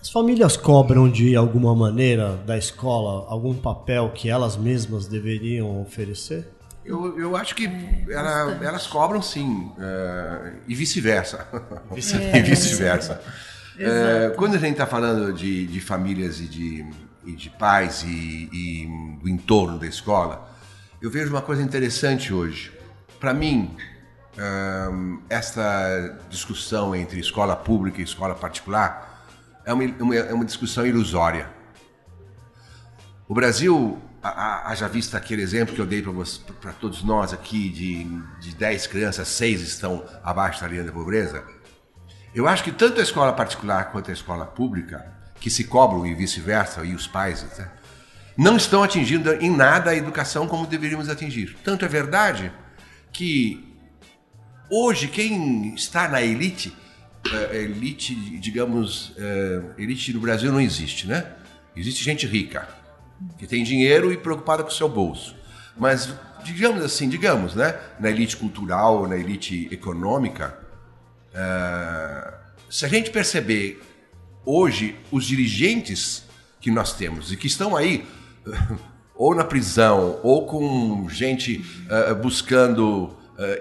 [0.00, 6.48] As famílias cobram de alguma maneira da escola algum papel que elas mesmas deveriam oferecer?
[6.82, 11.46] Eu, eu acho que é, ela, elas cobram sim, uh, e vice-versa.
[11.92, 12.38] Vice é.
[12.38, 13.20] e vice-versa.
[13.78, 16.84] Uh, quando a gente está falando de, de famílias e de,
[17.24, 18.88] e de pais e, e
[19.22, 20.48] do entorno da escola,
[21.00, 22.72] eu vejo uma coisa interessante hoje.
[23.20, 23.76] Para mim,
[24.34, 29.26] uh, esta discussão entre escola pública e escola particular
[29.64, 31.48] é uma, uma, é uma discussão ilusória.
[33.28, 36.02] O Brasil, haja vista aquele exemplo que eu dei
[36.60, 38.04] para todos nós aqui, de,
[38.40, 41.44] de 10 crianças, 6 estão abaixo da linha da pobreza.
[42.34, 46.14] Eu acho que tanto a escola particular quanto a escola pública, que se cobram e
[46.14, 47.70] vice-versa, e os pais, né,
[48.38, 51.56] não estão atingindo em nada a educação como deveríamos atingir.
[51.64, 52.52] Tanto é verdade
[53.12, 53.74] que
[54.70, 56.72] hoje quem está na elite
[57.50, 61.32] é, elite, digamos, é, elite no Brasil não existe, né?
[61.76, 62.68] Existe gente rica,
[63.36, 65.34] que tem dinheiro e preocupada com o seu bolso.
[65.76, 66.08] Mas
[66.44, 70.58] digamos assim, digamos, né, na elite cultural, na elite econômica,
[72.70, 73.82] se a gente perceber
[74.44, 76.24] hoje os dirigentes
[76.60, 78.06] que nós temos e que estão aí
[79.18, 83.14] ou na prisão ou com gente uh, buscando uh,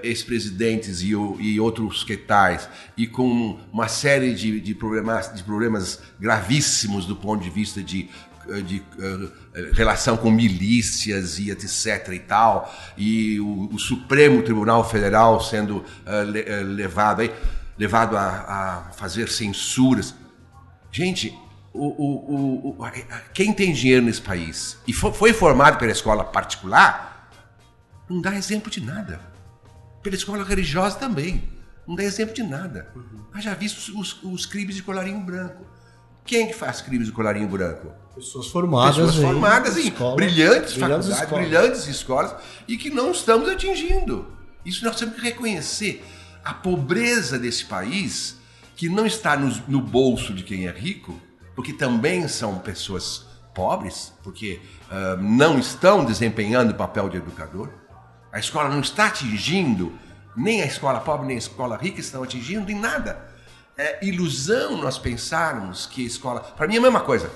[0.04, 6.00] ex-presidentes e, e, outros que tais, e com uma série de, de, problemas, de problemas
[6.20, 8.08] gravíssimos do ponto de vista de,
[8.50, 9.32] eh, de uh,
[9.74, 15.84] relação com milícias e etc e tal, e o, o Supremo Tribunal Federal sendo
[16.32, 17.32] le, levado, aí,
[17.78, 20.14] levado a, a fazer censuras.
[20.92, 21.34] Gente,
[21.78, 22.92] o, o, o,
[23.34, 27.30] quem tem dinheiro nesse país e foi, formado pela escola particular,
[28.10, 29.38] não dá exemplo de nada
[30.08, 31.44] pela escola religiosa também.
[31.86, 32.90] Não dá exemplo de nada.
[32.96, 33.26] Uhum.
[33.34, 35.66] Mas já visto os, os, crimes de colarinho branco.
[36.26, 37.94] Quem que faz crimes de colarinho branco?
[38.16, 41.30] Pessoas formadas, Pessoas formadas em, brilhantes, brilhantes faculdades, escolas.
[41.30, 42.36] brilhantes escolas
[42.68, 44.28] e que não estamos atingindo.
[44.66, 46.04] Isso nós temos que reconhecer.
[46.44, 48.38] A pobreza desse país,
[48.76, 51.22] que não está no, no bolso de quem é rico,
[51.58, 57.70] porque também são pessoas pobres, porque uh, não estão desempenhando o papel de educador
[58.38, 59.98] a escola não está atingindo,
[60.36, 63.20] nem a escola pobre nem a escola rica estão atingindo em nada.
[63.76, 66.42] É ilusão nós pensarmos que a escola.
[66.42, 67.32] Para mim é a mesma coisa.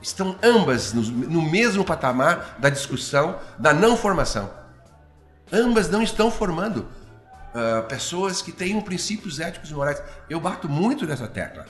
[0.00, 4.50] Estão ambas no, no mesmo patamar da discussão da não formação.
[5.52, 10.02] Ambas não estão formando uh, pessoas que tenham princípios éticos e morais.
[10.30, 11.66] Eu bato muito nessa tecla.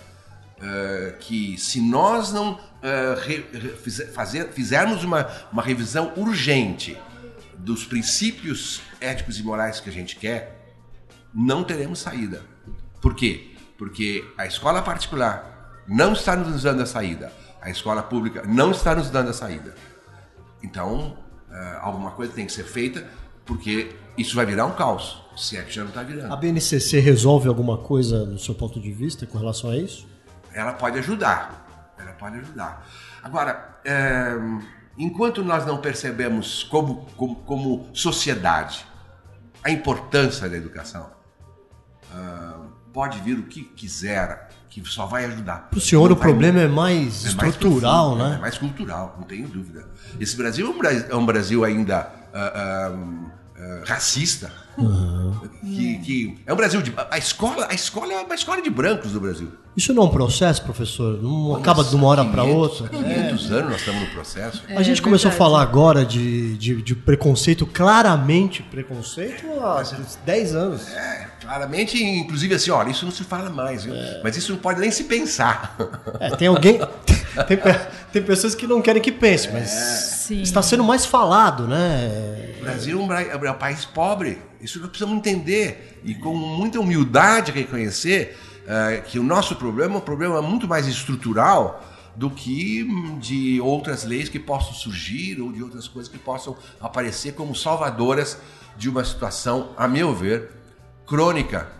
[0.58, 3.44] Uh, que se nós não uh, re,
[4.12, 6.98] fazer, fizermos uma, uma revisão urgente
[7.56, 10.74] dos princípios éticos e morais que a gente quer,
[11.32, 12.42] não teremos saída.
[13.00, 13.52] Por quê?
[13.76, 18.94] Porque a escola particular não está nos dando a saída, a escola pública não está
[18.94, 19.74] nos dando a saída.
[20.62, 21.16] Então,
[21.48, 23.08] uh, alguma coisa tem que ser feita,
[23.46, 26.32] porque isso vai virar um caos, se é que já não está virando.
[26.32, 30.06] A BNCC resolve alguma coisa, no seu ponto de vista, com relação a isso?
[30.52, 31.94] Ela pode ajudar.
[31.98, 32.86] Ela pode ajudar.
[33.22, 34.34] Agora, é
[34.98, 38.84] enquanto nós não percebemos como, como, como sociedade
[39.62, 41.10] a importância da educação,
[42.12, 45.68] uh, pode vir o que quiser, que só vai ajudar.
[45.70, 48.36] Para o senhor, o problema é mais é estrutural, mais né?
[48.36, 49.88] É mais cultural, não tenho dúvida.
[50.18, 53.30] Esse Brasil é um Brasil, é um Brasil ainda uh, uh,
[53.84, 54.52] racista.
[54.78, 55.32] Uhum.
[55.60, 59.10] Que, que, é um Brasil de a escola a escola é uma escola de brancos
[59.10, 62.44] do Brasil isso não é um processo professor não Nossa, acaba de uma hora para
[62.44, 63.54] outra 500 é.
[63.54, 66.94] anos nós estamos no processo é, a gente começou a falar agora de, de, de,
[66.94, 69.82] preconceito claramente preconceito há
[70.24, 74.20] 10 anos é claramente inclusive assim olha isso não se fala mais é.
[74.22, 75.76] mas isso não pode nem se pensar
[76.20, 76.78] é, tem alguém
[77.48, 77.58] tem,
[78.12, 80.40] tem pessoas que não querem que pense mas Sim.
[80.40, 83.08] está sendo mais falado né o Brasil
[83.42, 84.38] é um país pobre.
[84.60, 86.00] Isso nós precisamos entender.
[86.04, 90.86] E com muita humildade reconhecer uh, que o nosso problema é um problema muito mais
[90.86, 92.86] estrutural do que
[93.20, 98.38] de outras leis que possam surgir ou de outras coisas que possam aparecer como salvadoras
[98.76, 100.50] de uma situação, a meu ver,
[101.06, 101.70] crônica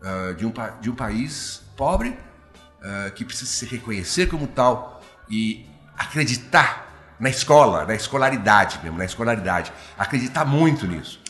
[0.00, 5.66] uh, de, um, de um país pobre uh, que precisa se reconhecer como tal e
[5.96, 6.91] acreditar
[7.22, 11.20] na escola, na escolaridade mesmo, na escolaridade, acreditar muito nisso.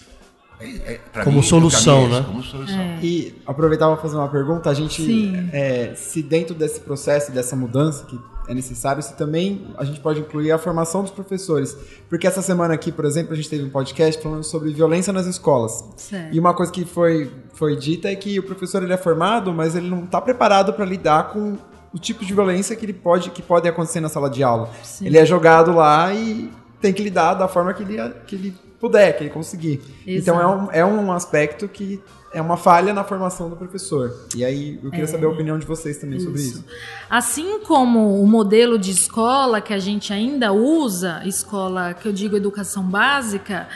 [0.58, 2.24] É, é como, mim, solução, né?
[2.26, 2.98] como solução, é.
[3.02, 8.06] E aproveitava para fazer uma pergunta, a gente, é, se dentro desse processo, dessa mudança
[8.06, 11.76] que é necessário, se também a gente pode incluir a formação dos professores.
[12.08, 15.26] Porque essa semana aqui, por exemplo, a gente teve um podcast falando sobre violência nas
[15.26, 15.84] escolas.
[15.98, 16.34] Certo.
[16.34, 19.76] E uma coisa que foi, foi dita é que o professor ele é formado, mas
[19.76, 21.58] ele não está preparado para lidar com
[21.92, 24.70] o tipo de violência que ele pode que pode acontecer na sala de aula.
[24.82, 25.06] Sim.
[25.06, 26.50] Ele é jogado lá e
[26.80, 29.80] tem que lidar da forma que ele, que ele puder, que ele conseguir.
[30.06, 30.38] Exato.
[30.38, 32.02] Então é um, é um aspecto que
[32.34, 34.12] é uma falha na formação do professor.
[34.34, 36.26] E aí eu queria é, saber a opinião de vocês também isso.
[36.26, 36.64] sobre isso.
[37.08, 42.36] Assim como o modelo de escola que a gente ainda usa, escola que eu digo
[42.36, 43.68] educação básica,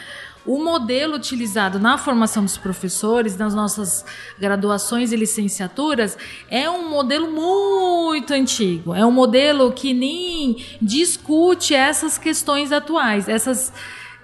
[0.46, 4.04] o modelo utilizado na formação dos professores, nas nossas
[4.38, 6.16] graduações e licenciaturas,
[6.48, 8.94] é um modelo muito antigo.
[8.94, 13.72] É um modelo que nem discute essas questões atuais, essas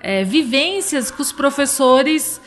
[0.00, 2.40] é, vivências que os professores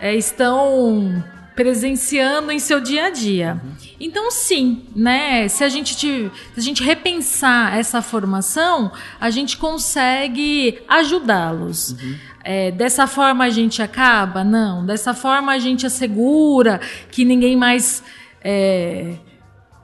[0.00, 1.22] é, estão
[1.54, 3.60] presenciando em seu dia a dia.
[4.00, 5.46] Então, sim, né?
[5.48, 8.90] Se a gente se a gente repensar essa formação,
[9.20, 11.90] a gente consegue ajudá-los.
[11.90, 12.18] Uhum.
[12.44, 14.42] É, dessa forma a gente acaba?
[14.42, 14.84] Não.
[14.84, 16.80] Dessa forma a gente assegura
[17.10, 18.02] que ninguém mais
[18.42, 19.14] é,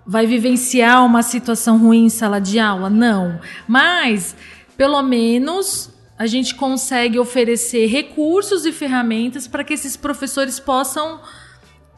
[0.06, 2.90] vai vivenciar uma situação ruim em sala de aula?
[2.90, 3.40] Não.
[3.66, 4.34] Mas,
[4.76, 11.20] pelo menos a gente consegue oferecer recursos e ferramentas para que esses professores possam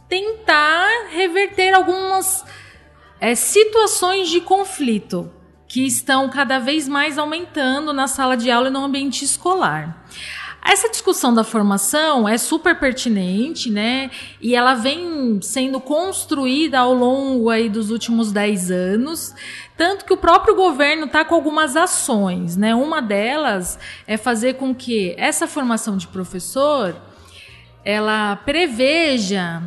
[0.08, 2.44] tentar reverter algumas
[3.18, 5.32] é, situações de conflito
[5.66, 10.04] que estão cada vez mais aumentando na sala de aula e no ambiente escolar.
[10.62, 14.10] Essa discussão da formação é super pertinente, né?
[14.40, 19.34] E ela vem sendo construída ao longo aí dos últimos 10 anos,
[19.76, 22.74] tanto que o próprio governo está com algumas ações, né?
[22.74, 26.94] Uma delas é fazer com que essa formação de professor
[27.82, 29.62] ela preveja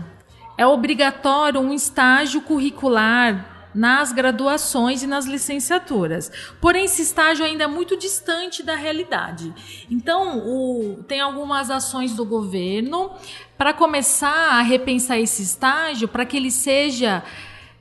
[0.58, 6.32] é obrigatório um estágio curricular nas graduações e nas licenciaturas.
[6.62, 9.54] Porém, esse estágio ainda é muito distante da realidade.
[9.90, 13.12] Então, o, tem algumas ações do governo
[13.58, 17.24] para começar a repensar esse estágio para que ele seja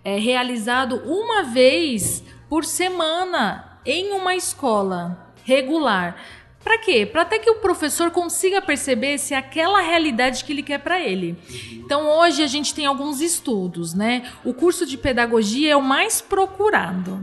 [0.05, 6.17] é, realizado uma vez por semana em uma escola regular
[6.63, 7.05] para quê?
[7.05, 11.01] Para até que o professor consiga perceber se é aquela realidade que ele quer para
[11.01, 11.37] ele.
[11.73, 14.23] Então, hoje a gente tem alguns estudos, né?
[14.45, 17.21] O curso de pedagogia é o mais procurado.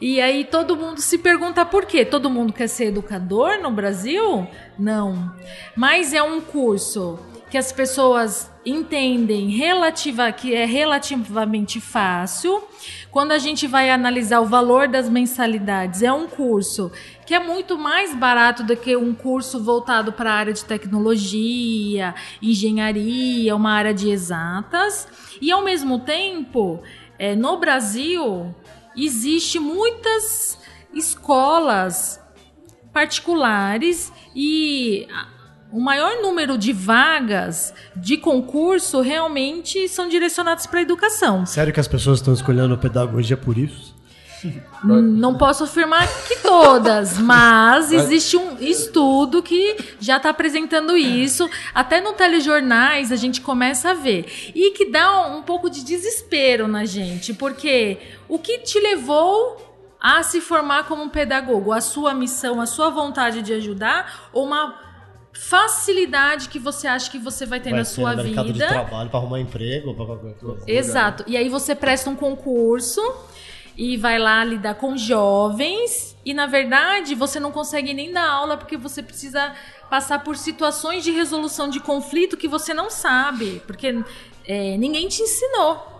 [0.00, 2.04] E aí todo mundo se pergunta por quê?
[2.04, 4.48] Todo mundo quer ser educador no Brasil?
[4.78, 5.32] Não.
[5.76, 12.64] Mas é um curso que as pessoas entendem relativa, que é relativamente fácil.
[13.12, 16.90] Quando a gente vai analisar o valor das mensalidades, é um curso
[17.26, 22.14] que é muito mais barato do que um curso voltado para a área de tecnologia,
[22.40, 25.06] engenharia, uma área de exatas.
[25.42, 26.82] E ao mesmo tempo,
[27.18, 28.54] é, no Brasil,
[28.96, 30.58] existe muitas
[30.94, 32.18] escolas
[32.94, 35.06] particulares e
[35.72, 41.46] o maior número de vagas de concurso realmente são direcionadas para a educação.
[41.46, 43.94] Sério que as pessoas estão escolhendo pedagogia por isso?
[44.82, 51.48] Não posso afirmar que todas, mas existe um estudo que já está apresentando isso.
[51.72, 54.52] Até no telejornais a gente começa a ver.
[54.54, 57.98] E que dá um pouco de desespero na gente, porque
[58.28, 59.70] o que te levou
[60.00, 61.72] a se formar como um pedagogo?
[61.72, 64.91] A sua missão, a sua vontade de ajudar ou uma
[65.32, 68.44] facilidade que você acha que você vai ter vai na sua no vida.
[68.44, 70.64] de trabalho para arrumar emprego, para qualquer coisa.
[70.66, 71.24] Exato.
[71.26, 73.00] E aí você presta um concurso
[73.76, 78.56] e vai lá lidar com jovens e na verdade você não consegue nem dar aula
[78.56, 79.54] porque você precisa
[79.88, 84.02] passar por situações de resolução de conflito que você não sabe, porque
[84.46, 85.90] é, ninguém te ensinou.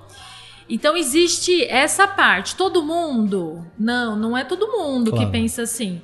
[0.69, 2.57] Então existe essa parte.
[2.57, 3.67] Todo mundo?
[3.79, 5.27] Não, não é todo mundo claro.
[5.27, 6.01] que pensa assim.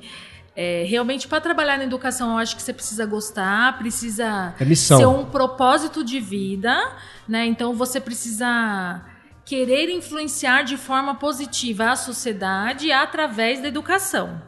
[0.61, 5.05] É, realmente, para trabalhar na educação, eu acho que você precisa gostar, precisa é ser
[5.05, 6.77] um propósito de vida,
[7.25, 7.45] né?
[7.45, 9.01] Então, você precisa
[9.45, 14.41] querer influenciar de forma positiva a sociedade através da educação.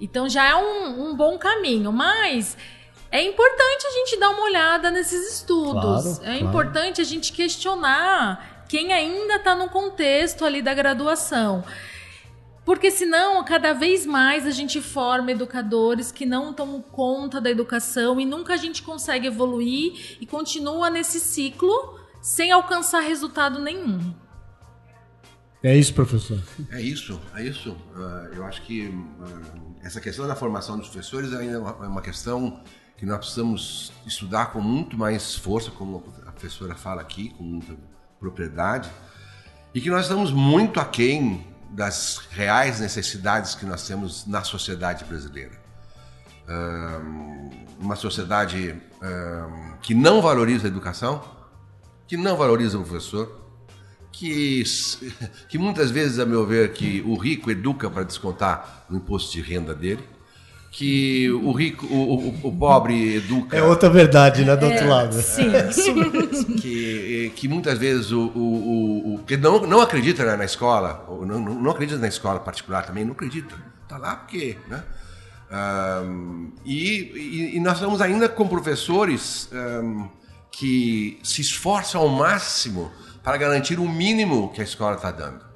[0.00, 2.56] Então, já é um, um bom caminho, mas
[3.10, 5.82] é importante a gente dar uma olhada nesses estudos.
[5.82, 6.44] Claro, é claro.
[6.46, 11.62] importante a gente questionar quem ainda está no contexto ali da graduação.
[12.68, 18.20] Porque senão, cada vez mais a gente forma educadores que não tomam conta da educação
[18.20, 24.14] e nunca a gente consegue evoluir e continua nesse ciclo sem alcançar resultado nenhum.
[25.62, 26.42] É isso, professor.
[26.70, 27.70] É isso, é isso.
[27.70, 32.62] Uh, eu acho que uh, essa questão da formação dos professores ainda é uma questão
[32.98, 37.74] que nós precisamos estudar com muito mais força, como a professora fala aqui, com muita
[38.20, 38.90] propriedade,
[39.74, 45.58] e que nós estamos muito aquém das reais necessidades que nós temos na sociedade brasileira.
[47.78, 48.74] uma sociedade
[49.82, 51.22] que não valoriza a educação,
[52.06, 53.48] que não valoriza o professor,
[54.10, 54.64] que,
[55.48, 59.42] que muitas vezes, a meu ver, que o rico educa para descontar o imposto de
[59.42, 60.04] renda dele,
[60.78, 63.56] que o rico, o, o, o, pobre educa.
[63.56, 65.20] É outra verdade, né, do é, outro lado.
[65.20, 65.50] Sim,
[66.62, 71.70] que, que muitas vezes o, o, o, que não, não acredita na escola, não, não
[71.72, 73.56] acredita na escola particular também, não acredita.
[73.82, 74.56] Está lá porque.
[74.68, 74.84] Né?
[75.50, 80.08] Um, e, e, e, nós estamos ainda com professores um,
[80.48, 82.92] que se esforçam ao máximo
[83.24, 85.47] para garantir o mínimo que a escola está dando.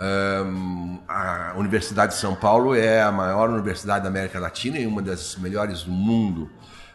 [0.00, 5.00] Um, a Universidade de São Paulo é a maior universidade da América Latina e uma
[5.00, 6.50] das melhores do mundo,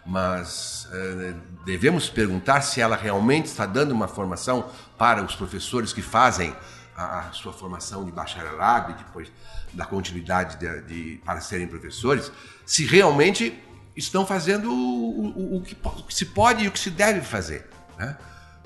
[0.05, 1.35] mas uh,
[1.65, 6.53] devemos perguntar se ela realmente está dando uma formação para os professores que fazem
[6.95, 9.31] a, a sua formação de bacharelado e depois
[9.73, 12.31] da continuidade de, de, para serem professores,
[12.65, 13.57] se realmente
[13.95, 17.21] estão fazendo o, o, o, que, o, que, se pode e o que se deve
[17.21, 17.69] fazer.
[17.97, 18.17] Né?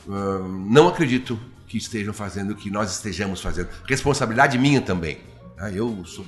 [0.07, 1.39] Não acredito
[1.73, 3.67] que estejam fazendo o que nós estejamos fazendo.
[3.87, 5.17] Responsabilidade minha também.
[5.57, 6.23] Ah, eu sou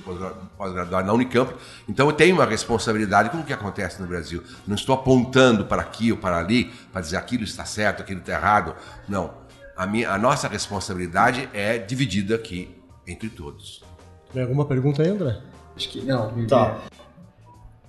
[0.58, 1.54] pós-graduado na Unicamp,
[1.88, 4.42] então eu tenho uma responsabilidade com o que acontece no Brasil.
[4.66, 8.32] Não estou apontando para aqui ou para ali para dizer aquilo está certo, aquilo está
[8.32, 8.74] errado.
[9.08, 9.34] Não.
[9.76, 12.74] A, minha, a nossa responsabilidade é dividida aqui
[13.06, 13.84] entre todos.
[14.32, 15.38] Tem alguma pergunta aí, André?
[15.76, 16.44] Acho que não.
[16.46, 16.78] Tá.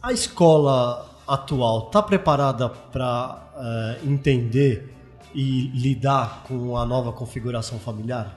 [0.03, 4.96] A escola atual está preparada para uh, eh, entender
[5.38, 8.35] e lidar com a nova configuração familiar?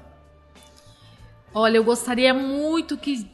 [1.55, 3.27] Olha, eu gostaria muito que,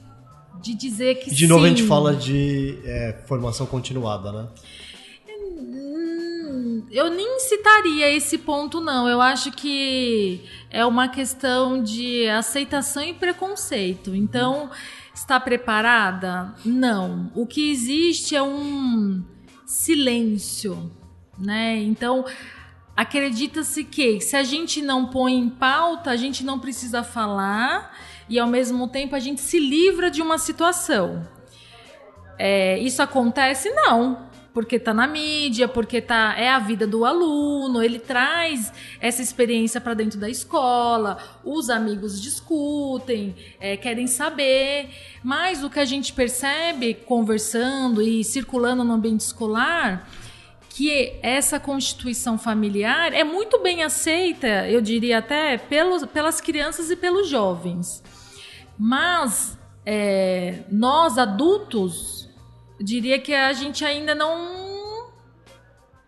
[0.63, 1.37] de dizer que de sim.
[1.37, 4.49] De novo a gente fala de é, formação continuada, né?
[5.29, 9.09] Hum, eu nem citaria esse ponto, não.
[9.09, 14.15] Eu acho que é uma questão de aceitação e preconceito.
[14.15, 14.71] Então,
[15.13, 16.55] está preparada?
[16.65, 17.33] Não.
[17.35, 19.25] O que existe é um
[19.67, 20.89] silêncio,
[21.37, 21.83] né?
[21.83, 22.25] Então,
[22.97, 27.95] acredita-se que se a gente não põe em pauta, a gente não precisa falar
[28.29, 31.29] e ao mesmo tempo a gente se livra de uma situação.
[32.39, 33.71] É, isso acontece?
[33.71, 34.25] Não.
[34.53, 39.79] Porque está na mídia, porque tá, é a vida do aluno, ele traz essa experiência
[39.83, 44.89] para dentro da escola, os amigos discutem, é, querem saber.
[45.23, 50.09] Mas o que a gente percebe conversando e circulando no ambiente escolar
[50.77, 56.97] que essa constituição familiar é muito bem aceita, eu diria até, pelos, pelas crianças e
[56.97, 58.03] pelos jovens.
[58.79, 59.57] Mas
[59.87, 62.29] é, nós, adultos,
[62.79, 65.09] diria que a gente ainda não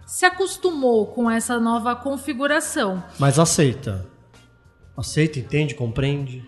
[0.04, 3.02] se acostumou com essa nova configuração.
[3.18, 4.06] Mas aceita.
[4.94, 6.46] Aceita, entende, compreende?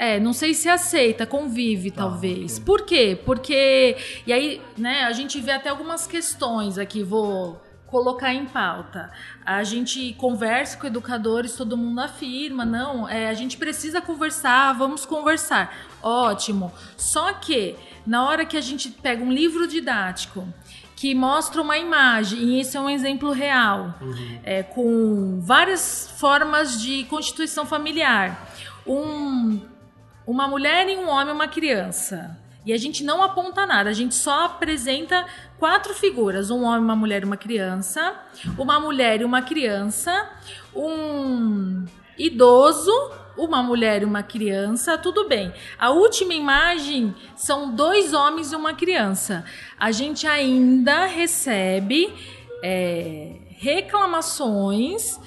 [0.00, 2.52] É, não sei se aceita, convive, tá, talvez.
[2.52, 2.64] Okay.
[2.64, 3.20] Por quê?
[3.26, 3.96] Porque.
[4.24, 9.10] E aí, né, a gente vê até algumas questões aqui, vou colocar em pauta.
[9.44, 15.04] A gente conversa com educadores, todo mundo afirma, não, é, a gente precisa conversar, vamos
[15.04, 15.74] conversar.
[16.00, 16.72] Ótimo.
[16.96, 17.74] Só que,
[18.06, 20.46] na hora que a gente pega um livro didático
[20.94, 24.40] que mostra uma imagem, e isso é um exemplo real, uhum.
[24.44, 28.48] é, com várias formas de constituição familiar.
[28.86, 29.60] Um
[30.28, 32.38] uma mulher e um homem, uma criança.
[32.66, 35.26] E a gente não aponta nada, a gente só apresenta
[35.58, 38.14] quatro figuras: um homem, uma mulher e uma criança,
[38.58, 40.30] uma mulher e uma criança,
[40.76, 41.86] um
[42.18, 42.92] idoso,
[43.38, 45.50] uma mulher e uma criança, tudo bem.
[45.78, 49.46] A última imagem são dois homens e uma criança.
[49.80, 52.12] A gente ainda recebe
[52.62, 55.18] é, reclamações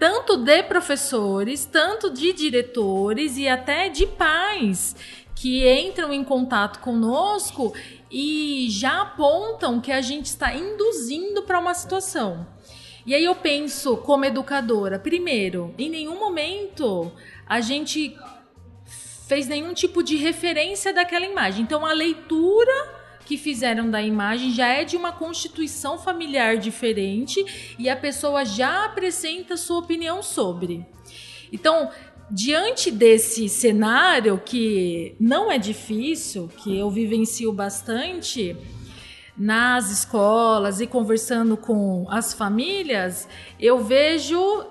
[0.00, 4.96] tanto de professores, tanto de diretores e até de pais
[5.36, 7.74] que entram em contato conosco
[8.10, 12.46] e já apontam que a gente está induzindo para uma situação.
[13.04, 17.12] E aí eu penso, como educadora, primeiro, em nenhum momento
[17.46, 18.16] a gente
[19.28, 21.62] fez nenhum tipo de referência daquela imagem.
[21.62, 22.99] Então a leitura
[23.30, 28.86] que fizeram da imagem já é de uma constituição familiar diferente e a pessoa já
[28.86, 30.84] apresenta sua opinião sobre.
[31.52, 31.90] Então,
[32.28, 38.56] diante desse cenário que não é difícil, que eu vivencio bastante
[39.38, 43.28] nas escolas e conversando com as famílias,
[43.60, 44.66] eu vejo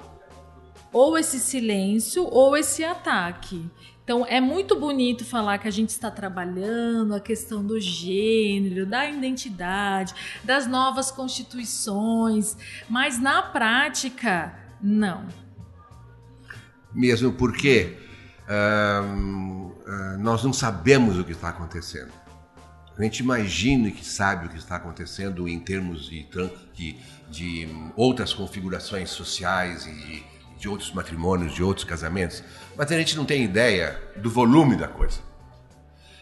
[0.92, 3.66] ou esse silêncio ou esse ataque.
[4.10, 9.08] Então é muito bonito falar que a gente está trabalhando a questão do gênero, da
[9.08, 12.58] identidade, das novas constituições,
[12.90, 14.52] mas na prática,
[14.82, 15.28] não.
[16.92, 18.00] Mesmo porque
[18.48, 22.12] uh, nós não sabemos o que está acontecendo.
[22.98, 26.28] A gente imagina que sabe o que está acontecendo em termos de,
[26.74, 26.98] de,
[27.30, 30.26] de outras configurações sociais e
[30.60, 32.44] de outros matrimônios, de outros casamentos,
[32.80, 35.20] mas a gente não tem ideia do volume da coisa.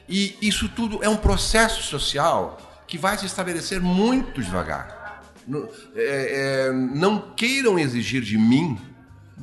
[0.09, 5.21] E isso tudo é um processo social que vai se estabelecer muito devagar.
[5.47, 8.75] Não, é, é, não queiram exigir de mim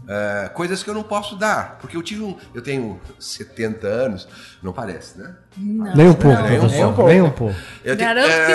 [0.08, 4.26] é, coisas que eu não posso dar, porque eu tive um, eu tenho 70 anos,
[4.60, 5.36] não parece, né?
[5.56, 7.08] Não, nem um pouco, nem um pouco.
[7.08, 7.54] Nem um pouco.
[7.84, 8.46] Eu tenho, Garanto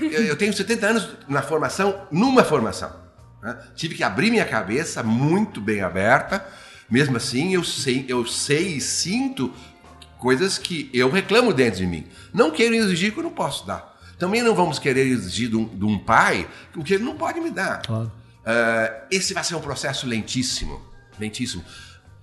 [0.00, 0.10] que não.
[0.10, 2.90] Eu, eu tenho 70 anos na formação, numa formação.
[3.42, 3.58] Né?
[3.74, 6.46] Tive que abrir minha cabeça muito bem aberta.
[6.90, 9.52] Mesmo assim, eu sei, eu sei e sinto
[10.18, 12.06] coisas que eu reclamo dentro de mim.
[12.32, 13.98] Não quero exigir que eu não posso dar.
[14.18, 17.40] Também não vamos querer exigir de um, de um pai o que ele não pode
[17.40, 17.82] me dar.
[17.82, 18.12] Claro.
[18.40, 20.80] Uh, esse vai ser um processo lentíssimo,
[21.18, 21.64] lentíssimo.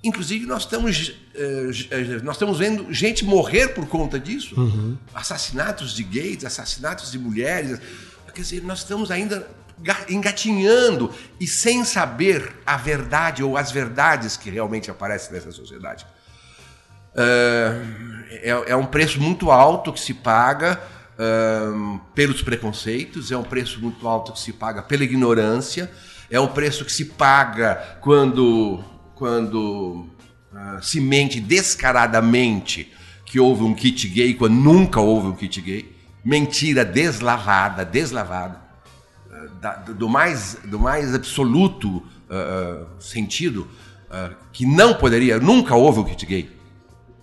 [0.04, 4.98] Inclusive nós estamos uh, nós estamos vendo gente morrer por conta disso, uhum.
[5.14, 7.80] assassinatos de gays, assassinatos de mulheres.
[8.34, 9.48] Quer dizer, nós estamos ainda
[10.10, 16.06] engatinhando e sem saber a verdade ou as verdades que realmente aparecem nessa sociedade.
[17.14, 20.82] Uh, é, é, um preço muito alto que se paga
[22.14, 25.92] pelos preconceitos, é um preço muito alto que se paga pela ignorância,
[26.30, 28.84] é um preço que se paga quando,
[29.16, 30.08] quando
[30.54, 32.94] uh, se mente descaradamente
[33.26, 35.96] que houve um kit gay quando nunca houve um kit gay.
[36.24, 38.60] Mentira deslavada, deslavada,
[39.62, 43.68] da, do, mais, do mais absoluto uh, sentido,
[44.54, 46.50] que não poderia, nunca houve um kit gay.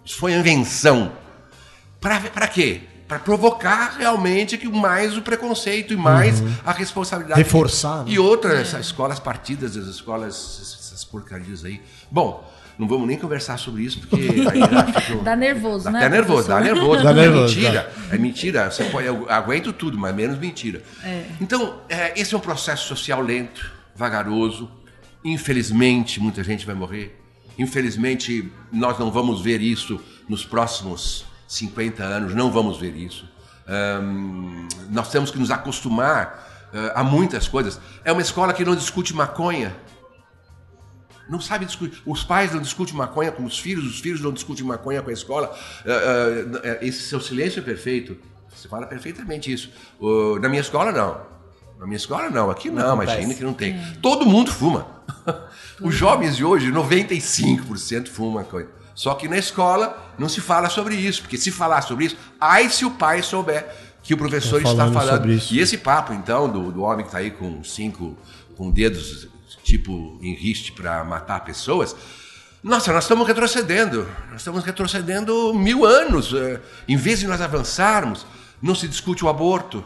[0.04, 1.12] Isso foi invenção.
[1.98, 2.82] Para quê?
[3.06, 6.54] para provocar realmente que mais o preconceito e mais uhum.
[6.64, 7.40] a responsabilidade.
[7.40, 8.04] Reforçar.
[8.04, 8.12] Né?
[8.12, 11.82] E outras, as escolas partidas, as escolas, essas porcarias aí.
[12.10, 14.16] Bom, não vamos nem conversar sobre isso, porque
[14.50, 15.98] aí fica, dá nervoso, dá né?
[16.00, 17.02] Até nervoso, dá nervoso.
[17.02, 17.92] Dá é nervoso, mentira.
[18.08, 18.14] Dá.
[18.14, 18.70] É mentira.
[18.70, 20.82] Você pode, eu aguento tudo, mas menos mentira.
[21.02, 21.26] É.
[21.40, 24.70] Então, é, esse é um processo social lento, vagaroso.
[25.24, 27.20] Infelizmente, muita gente vai morrer.
[27.58, 33.28] Infelizmente, nós não vamos ver isso nos próximos 50 anos, não vamos ver isso.
[33.66, 37.80] Um, nós temos que nos acostumar uh, a muitas coisas.
[38.04, 39.74] É uma escola que não discute maconha.
[41.28, 42.02] Não sabe discutir.
[42.04, 45.12] Os pais não discutem maconha com os filhos, os filhos não discutem maconha com a
[45.12, 45.54] escola.
[45.84, 48.16] Uh, uh, esse seu silêncio é perfeito.
[48.54, 49.70] Você fala perfeitamente isso.
[50.40, 51.20] na minha escola, não.
[51.78, 52.50] Na minha escola, não.
[52.50, 53.74] Aqui não, não imagina que não tem.
[53.74, 53.96] É.
[54.00, 54.86] Todo mundo fuma.
[55.80, 58.68] Os jovens de hoje, 95% fumam maconha.
[58.94, 62.70] Só que na escola não se fala sobre isso, porque se falar sobre isso, ai
[62.70, 65.28] se o pai souber que o professor está falando.
[65.50, 68.16] E esse papo, então, do, do homem que está aí com cinco
[68.56, 69.26] com dedos
[69.64, 71.96] tipo em riste para matar pessoas.
[72.62, 74.08] Nossa, nós estamos retrocedendo.
[74.30, 76.32] Nós estamos retrocedendo mil anos.
[76.32, 78.24] É, em vez de nós avançarmos,
[78.62, 79.84] não se discute o aborto,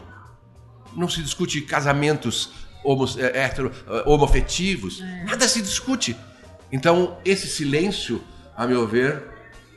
[0.95, 2.51] não se discute casamentos
[2.83, 6.15] homo, é, hetero, é, homoafetivos, nada se discute.
[6.71, 8.23] Então, esse silêncio
[8.59, 9.23] a meu ver,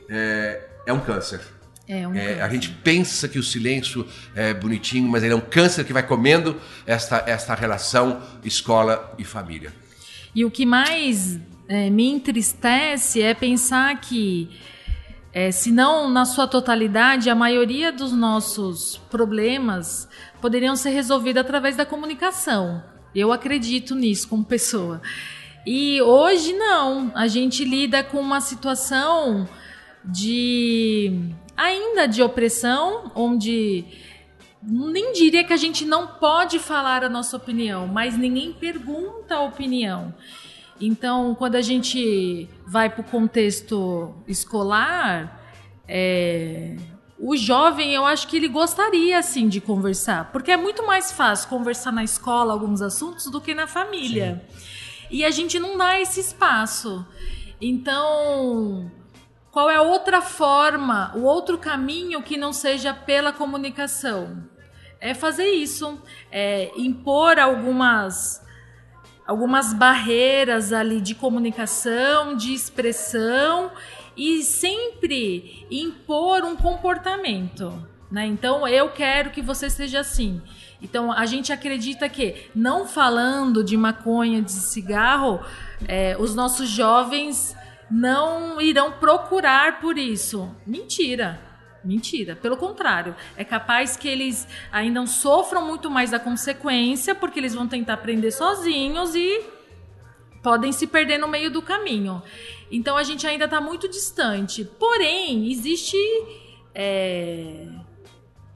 [0.09, 1.39] é, é um câncer.
[1.87, 5.41] É um é, a gente pensa que o silêncio é bonitinho, mas ele é um
[5.41, 9.73] câncer que vai comendo esta, esta relação escola e família.
[10.35, 14.49] E o que mais é, me entristece é pensar que,
[15.31, 20.07] é, se não na sua totalidade, a maioria dos nossos problemas
[20.41, 22.83] poderiam ser resolvidos através da comunicação.
[23.13, 25.01] Eu acredito nisso como pessoa.
[25.65, 29.47] E hoje não, a gente lida com uma situação
[30.03, 33.85] de ainda de opressão, onde
[34.65, 39.41] nem diria que a gente não pode falar a nossa opinião, mas ninguém pergunta a
[39.41, 40.13] opinião.
[40.79, 45.41] Então, quando a gente vai para o contexto escolar,
[45.87, 46.75] é,
[47.19, 51.49] o jovem, eu acho que ele gostaria assim de conversar, porque é muito mais fácil
[51.49, 54.43] conversar na escola alguns assuntos do que na família.
[54.49, 55.07] Sim.
[55.11, 57.05] E a gente não dá esse espaço.
[57.61, 58.91] Então,
[59.51, 64.43] qual é a outra forma, o outro caminho que não seja pela comunicação?
[65.05, 66.01] É fazer isso,
[66.31, 68.41] é impor algumas
[69.27, 73.69] algumas barreiras ali de comunicação, de expressão
[74.15, 77.85] e sempre impor um comportamento.
[78.09, 78.27] Né?
[78.27, 80.41] Então, eu quero que você seja assim.
[80.81, 85.41] Então, a gente acredita que, não falando de maconha, de cigarro,
[85.85, 87.53] é, os nossos jovens
[87.91, 90.49] não irão procurar por isso.
[90.65, 91.52] Mentira.
[91.83, 92.35] Mentira.
[92.35, 97.67] Pelo contrário, é capaz que eles ainda sofram muito mais da consequência, porque eles vão
[97.67, 99.41] tentar aprender sozinhos e
[100.41, 102.21] podem se perder no meio do caminho.
[102.71, 104.63] Então a gente ainda está muito distante.
[104.63, 105.97] Porém, existe.
[106.75, 107.67] É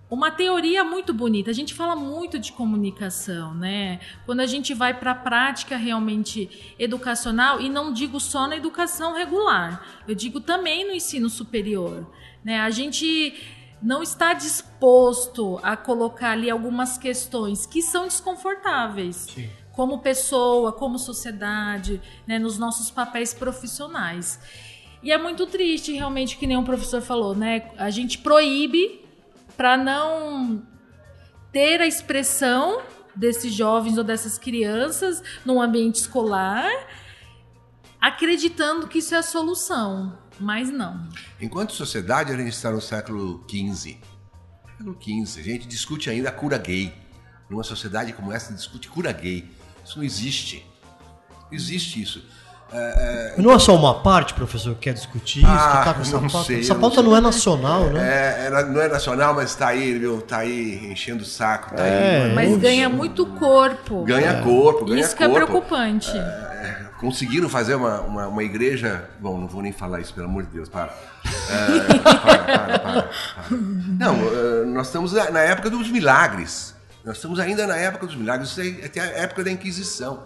[0.10, 1.52] uma teoria muito bonita.
[1.52, 4.00] A gente fala muito de comunicação, né?
[4.26, 9.14] Quando a gente vai para a prática realmente educacional, e não digo só na educação
[9.14, 12.10] regular, eu digo também no ensino superior,
[12.48, 12.62] né?
[12.62, 13.36] A gente
[13.82, 19.28] não está disposto a colocar ali algumas questões que são desconfortáveis.
[19.36, 19.50] Sim.
[19.74, 24.40] Como pessoa, como sociedade, né, nos nossos papéis profissionais.
[25.04, 27.70] E é muito triste, realmente, que nem o professor falou, né?
[27.78, 29.06] A gente proíbe
[29.58, 30.66] para não
[31.52, 32.82] ter a expressão
[33.14, 36.72] desses jovens ou dessas crianças no ambiente escolar,
[38.00, 41.08] acreditando que isso é a solução, mas não.
[41.42, 43.98] Enquanto sociedade, a gente está no século XV.
[44.78, 46.94] Século XV, a gente discute ainda a cura gay.
[47.50, 49.50] Numa sociedade como essa, discute cura gay.
[49.84, 50.66] Isso não existe.
[51.50, 52.24] Não existe isso.
[52.72, 53.42] É, é...
[53.42, 56.20] Não é só uma parte, professor, que quer discutir isso, ah, que tá com essa
[56.20, 56.44] pauta.
[56.44, 58.02] Sei, essa pauta não, não, é nacional, né?
[58.02, 60.22] É, é, não é nacional, mas está aí, viu?
[60.22, 61.76] Tá aí enchendo o saco.
[61.76, 64.04] Tá é, aí, mas ganha muito corpo.
[64.04, 65.16] Ganha corpo, ganha isso corpo.
[65.16, 66.12] Isso que é preocupante.
[66.12, 66.47] É,
[67.00, 69.10] conseguiram fazer uma, uma, uma, igreja.
[69.20, 70.94] Bom, não vou nem falar isso, pelo amor de Deus, para.
[71.50, 73.10] É, para, para, para, para,
[73.52, 76.76] Não, eh, nós estamos na época dos milagres.
[77.06, 80.24] Nós estamos ainda na época dos milagres, isso é até a época da Inquisição.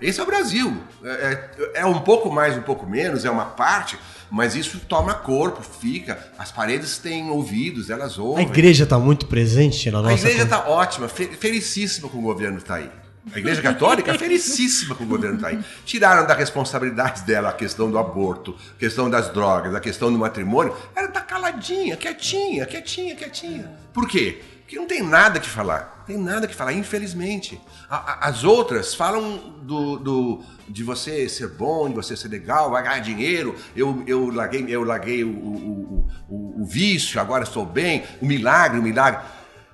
[0.00, 0.76] Esse é o Brasil.
[1.04, 3.96] É, é, é, um pouco mais, um pouco menos, é uma parte,
[4.28, 6.18] mas isso toma corpo, fica.
[6.36, 8.44] As paredes têm ouvidos, elas ouvem.
[8.44, 10.14] A igreja está muito presente na nossa.
[10.14, 12.90] A igreja está ótima, felicíssima com o governo está aí.
[13.30, 15.60] A Igreja Católica é felicíssima com o governo está aí.
[15.84, 20.18] Tiraram da responsabilidade dela a questão do aborto, a questão das drogas, a questão do
[20.18, 20.76] matrimônio.
[20.94, 23.70] Ela está caladinha, quietinha, quietinha, quietinha.
[23.92, 24.42] Por quê?
[24.62, 26.02] Porque não tem nada que falar.
[26.06, 27.60] Tem nada que falar, infelizmente.
[27.88, 32.98] as outras falam do, do, de você ser bom, de você ser legal, vai ganhar
[32.98, 33.54] dinheiro.
[33.76, 38.02] Eu, eu larguei, eu larguei o, o, o, o vício, agora estou bem.
[38.20, 39.22] O milagre, o milagre.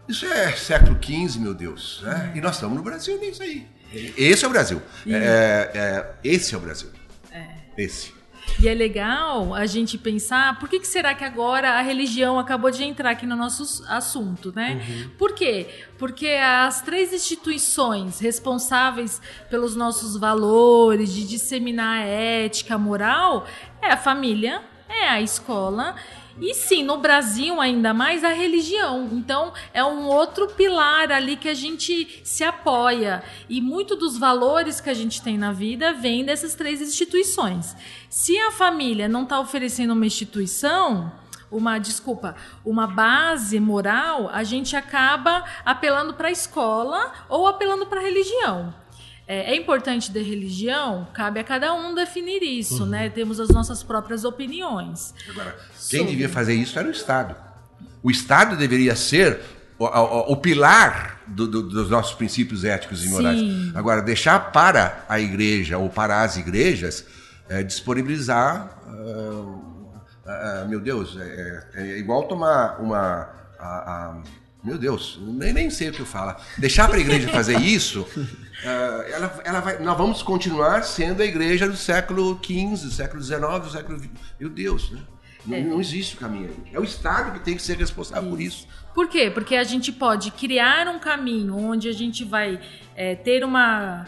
[0.09, 2.01] Isso é século XV, meu Deus.
[2.03, 2.33] Né?
[2.35, 3.67] E nós estamos no Brasil nisso aí.
[3.93, 4.83] Esse é o Brasil.
[5.07, 6.91] É, é, esse é o Brasil.
[7.31, 7.47] É.
[7.77, 8.19] Esse.
[8.61, 12.71] E é legal a gente pensar por que, que será que agora a religião acabou
[12.71, 14.85] de entrar aqui no nosso assunto, né?
[14.89, 15.11] Uhum.
[15.17, 15.69] Por quê?
[15.97, 23.47] Porque as três instituições responsáveis pelos nossos valores, de disseminar a ética, a moral,
[23.81, 25.95] é a família, é a escola
[26.41, 29.09] e sim, no Brasil ainda mais a religião.
[29.13, 33.23] Então é um outro pilar ali que a gente se apoia.
[33.49, 37.77] E muito dos valores que a gente tem na vida vem dessas três instituições.
[38.09, 41.13] Se a família não está oferecendo uma instituição,
[41.51, 48.01] uma desculpa, uma base moral, a gente acaba apelando para a escola ou apelando para
[48.01, 48.75] a religião
[49.29, 52.89] é, é, importante da religião, cabe a cada um definir isso, uhum.
[52.89, 53.11] né?
[53.11, 55.13] Temos as nossas próprias opiniões.
[55.29, 55.55] Agora,
[55.91, 56.13] quem Sobre...
[56.13, 57.37] devia fazer isso era o Estado.
[58.03, 59.39] O Estado deveria ser
[59.79, 63.39] o, o, o pilar do, do, dos nossos princípios éticos e morais.
[63.39, 63.73] Sim.
[63.75, 67.05] Agora, deixar para a igreja ou para as igrejas
[67.49, 68.79] é, disponibilizar.
[68.87, 69.85] Uh,
[70.25, 73.29] uh, meu Deus, é, é, é, igual tomar uma.
[73.59, 74.23] A, a,
[74.63, 76.35] meu Deus, nem, nem sei o que eu falo.
[76.57, 78.07] Deixar para a igreja fazer isso,
[78.63, 83.73] uh, ela, ela vai, nós vamos continuar sendo a igreja do século XV, século XIX,
[83.73, 84.11] século XX.
[84.39, 85.01] Meu Deus, né?
[85.47, 85.61] Não, é.
[85.63, 86.51] não, existe o caminho.
[86.73, 88.31] É o Estado que tem que ser responsável isso.
[88.31, 88.69] por isso.
[88.95, 89.31] Por quê?
[89.31, 92.61] Porque a gente pode criar um caminho onde a gente vai
[92.97, 94.07] é, ter uma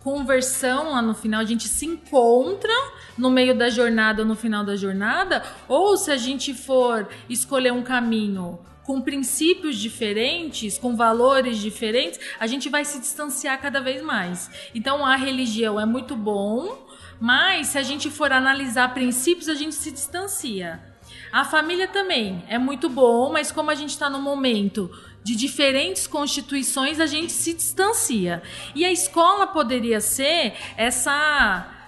[0.00, 2.72] conversão lá no final, a gente se encontra
[3.18, 7.72] no meio da jornada ou no final da jornada, ou se a gente for escolher
[7.72, 8.58] um caminho
[8.90, 14.50] com princípios diferentes, com valores diferentes, a gente vai se distanciar cada vez mais.
[14.74, 16.88] Então a religião é muito bom,
[17.20, 20.82] mas se a gente for analisar princípios, a gente se distancia.
[21.30, 24.90] A família também é muito bom, mas como a gente está no momento
[25.22, 28.42] de diferentes constituições, a gente se distancia.
[28.74, 31.79] E a escola poderia ser essa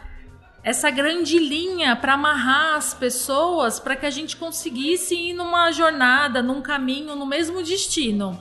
[0.64, 6.42] essa grande linha para amarrar as pessoas para que a gente conseguisse ir numa jornada,
[6.42, 8.40] num caminho, no mesmo destino.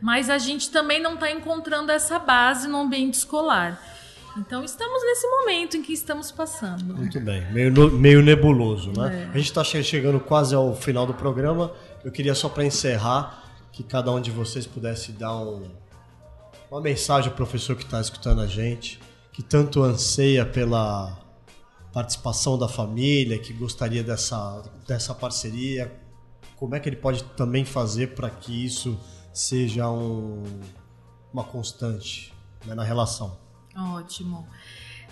[0.00, 3.80] Mas a gente também não está encontrando essa base no ambiente escolar.
[4.36, 6.94] Então estamos nesse momento em que estamos passando.
[6.94, 9.26] Muito bem, meio, meio nebuloso, né?
[9.26, 9.34] É.
[9.34, 11.70] A gente está chegando quase ao final do programa.
[12.02, 15.70] Eu queria só para encerrar que cada um de vocês pudesse dar um,
[16.70, 18.98] uma mensagem ao professor que está escutando a gente,
[19.32, 21.21] que tanto anseia pela
[21.92, 25.92] participação da família, que gostaria dessa, dessa parceria,
[26.56, 28.98] como é que ele pode também fazer para que isso
[29.32, 30.42] seja um,
[31.32, 32.32] uma constante
[32.64, 33.38] né, na relação?
[33.76, 34.46] Ótimo.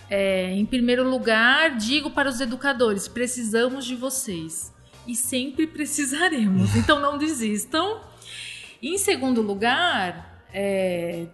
[0.09, 4.73] É, em primeiro lugar, digo para os educadores: precisamos de vocês
[5.05, 8.01] e sempre precisaremos, então não desistam.
[8.81, 11.27] Em segundo lugar, é,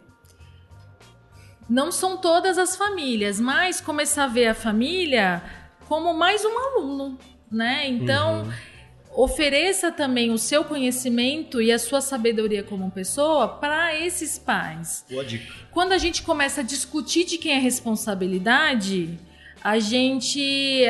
[1.70, 5.44] não são todas as famílias, mas começar a ver a família
[5.88, 7.18] como mais um aluno,
[7.52, 7.88] né?
[7.88, 9.24] Então, uhum.
[9.24, 15.06] ofereça também o seu conhecimento e a sua sabedoria como pessoa para esses pais.
[15.10, 15.54] Boa dica.
[15.72, 19.18] Quando a gente começa a discutir de quem é responsabilidade,
[19.64, 20.86] a gente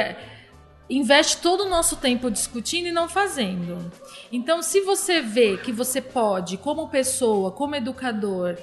[0.90, 3.92] investe todo o nosso tempo discutindo e não fazendo.
[4.32, 8.58] Então, se você vê que você pode, como pessoa, como educador,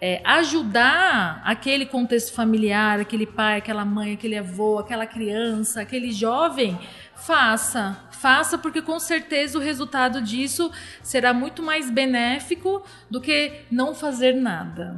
[0.00, 6.78] é, ajudar aquele contexto familiar, aquele pai, aquela mãe, aquele avô, aquela criança, aquele jovem,
[7.14, 7.98] faça.
[8.10, 10.70] Faça, porque com certeza o resultado disso
[11.02, 14.96] será muito mais benéfico do que não fazer nada.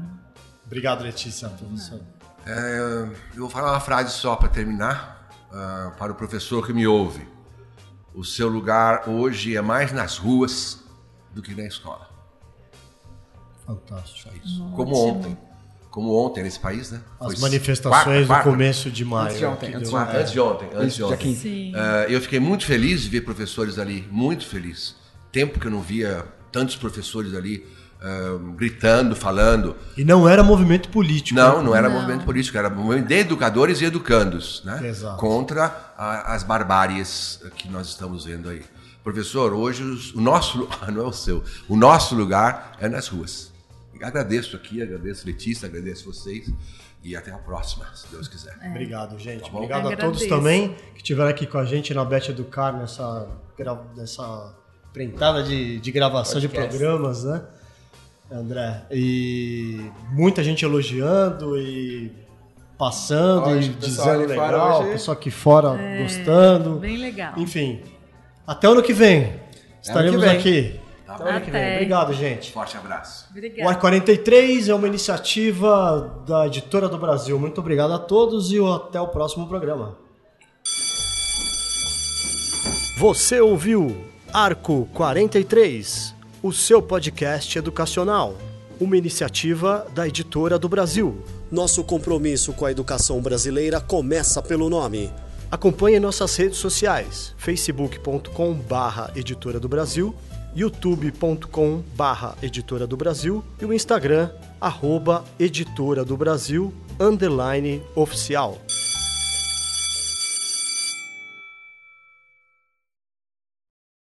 [0.65, 1.51] Obrigado, Letícia.
[2.47, 6.87] É, eu vou falar uma frase só para terminar, uh, para o professor que me
[6.87, 7.27] ouve.
[8.15, 10.83] O seu lugar hoje é mais nas ruas
[11.35, 12.09] do que na escola.
[13.69, 14.31] Fantástico.
[14.45, 14.65] Isso.
[14.75, 15.37] Como ontem.
[15.91, 17.01] como ontem nesse país, né?
[17.21, 19.27] As Foi manifestações quarta, do quarta, começo de maio.
[19.27, 21.17] Antes de ontem, antes de quarta, Antes de ontem, antes de ontem.
[21.19, 21.41] 15.
[21.41, 21.73] Sim.
[21.75, 24.97] Ah, eu fiquei muito feliz de ver professores ali, muito feliz.
[25.31, 27.67] Tempo que eu não via tantos professores ali
[28.01, 29.77] ah, gritando, falando.
[29.97, 31.39] E não era movimento político.
[31.39, 31.65] Não, né?
[31.65, 31.97] não era Não.
[32.01, 34.87] movimento político, era movimento de educadores e educandos, né?
[34.89, 35.17] Exato.
[35.19, 38.63] Contra a- as barbáries que nós estamos vendo aí.
[39.03, 43.51] Professor, hoje os- o nosso, não é o seu, o nosso lugar é nas ruas.
[44.03, 46.51] Agradeço aqui, agradeço Letícia, agradeço vocês
[47.03, 48.57] e até a próxima, se Deus quiser.
[48.71, 49.51] Obrigado, gente.
[49.51, 49.59] bom?
[49.59, 50.21] Obrigado a Agradeço.
[50.21, 53.29] todos também que estiveram aqui com a gente na Bet Educar nessa,
[53.97, 54.55] nessa
[54.93, 56.77] prentada de, de gravação de Podcast.
[56.79, 57.43] programas, né,
[58.31, 58.85] André?
[58.91, 62.13] E muita gente elogiando e
[62.77, 66.77] passando Hoje, e dizendo legal, hoje- o pessoal aqui fora gostando.
[66.79, 67.35] Bem legal.
[67.37, 67.83] Enfim,
[68.47, 69.41] até o ano que vem.
[69.83, 70.31] Estaremos vem.
[70.37, 70.81] aqui.
[71.09, 71.61] Até o ano que vem.
[71.63, 71.75] Até.
[71.77, 72.53] Obrigado, gente.
[72.53, 73.25] Forte abraço.
[73.25, 73.75] O Ar Obrigada.
[73.77, 77.39] 43 é uma iniciativa da Editora do Brasil.
[77.39, 79.97] Muito obrigado a todos e até o próximo programa.
[82.99, 88.35] Você ouviu Arco 43, o seu podcast educacional,
[88.79, 91.25] uma iniciativa da Editora do Brasil.
[91.51, 95.11] Nosso compromisso com a educação brasileira começa pelo nome.
[95.51, 100.15] Acompanhe nossas redes sociais: facebook.com barra Editora do Brasil,
[100.59, 104.29] youtube.com barra Editora do Brasil e o Instagram
[104.61, 108.59] arroba Editora do Brasil underline oficial.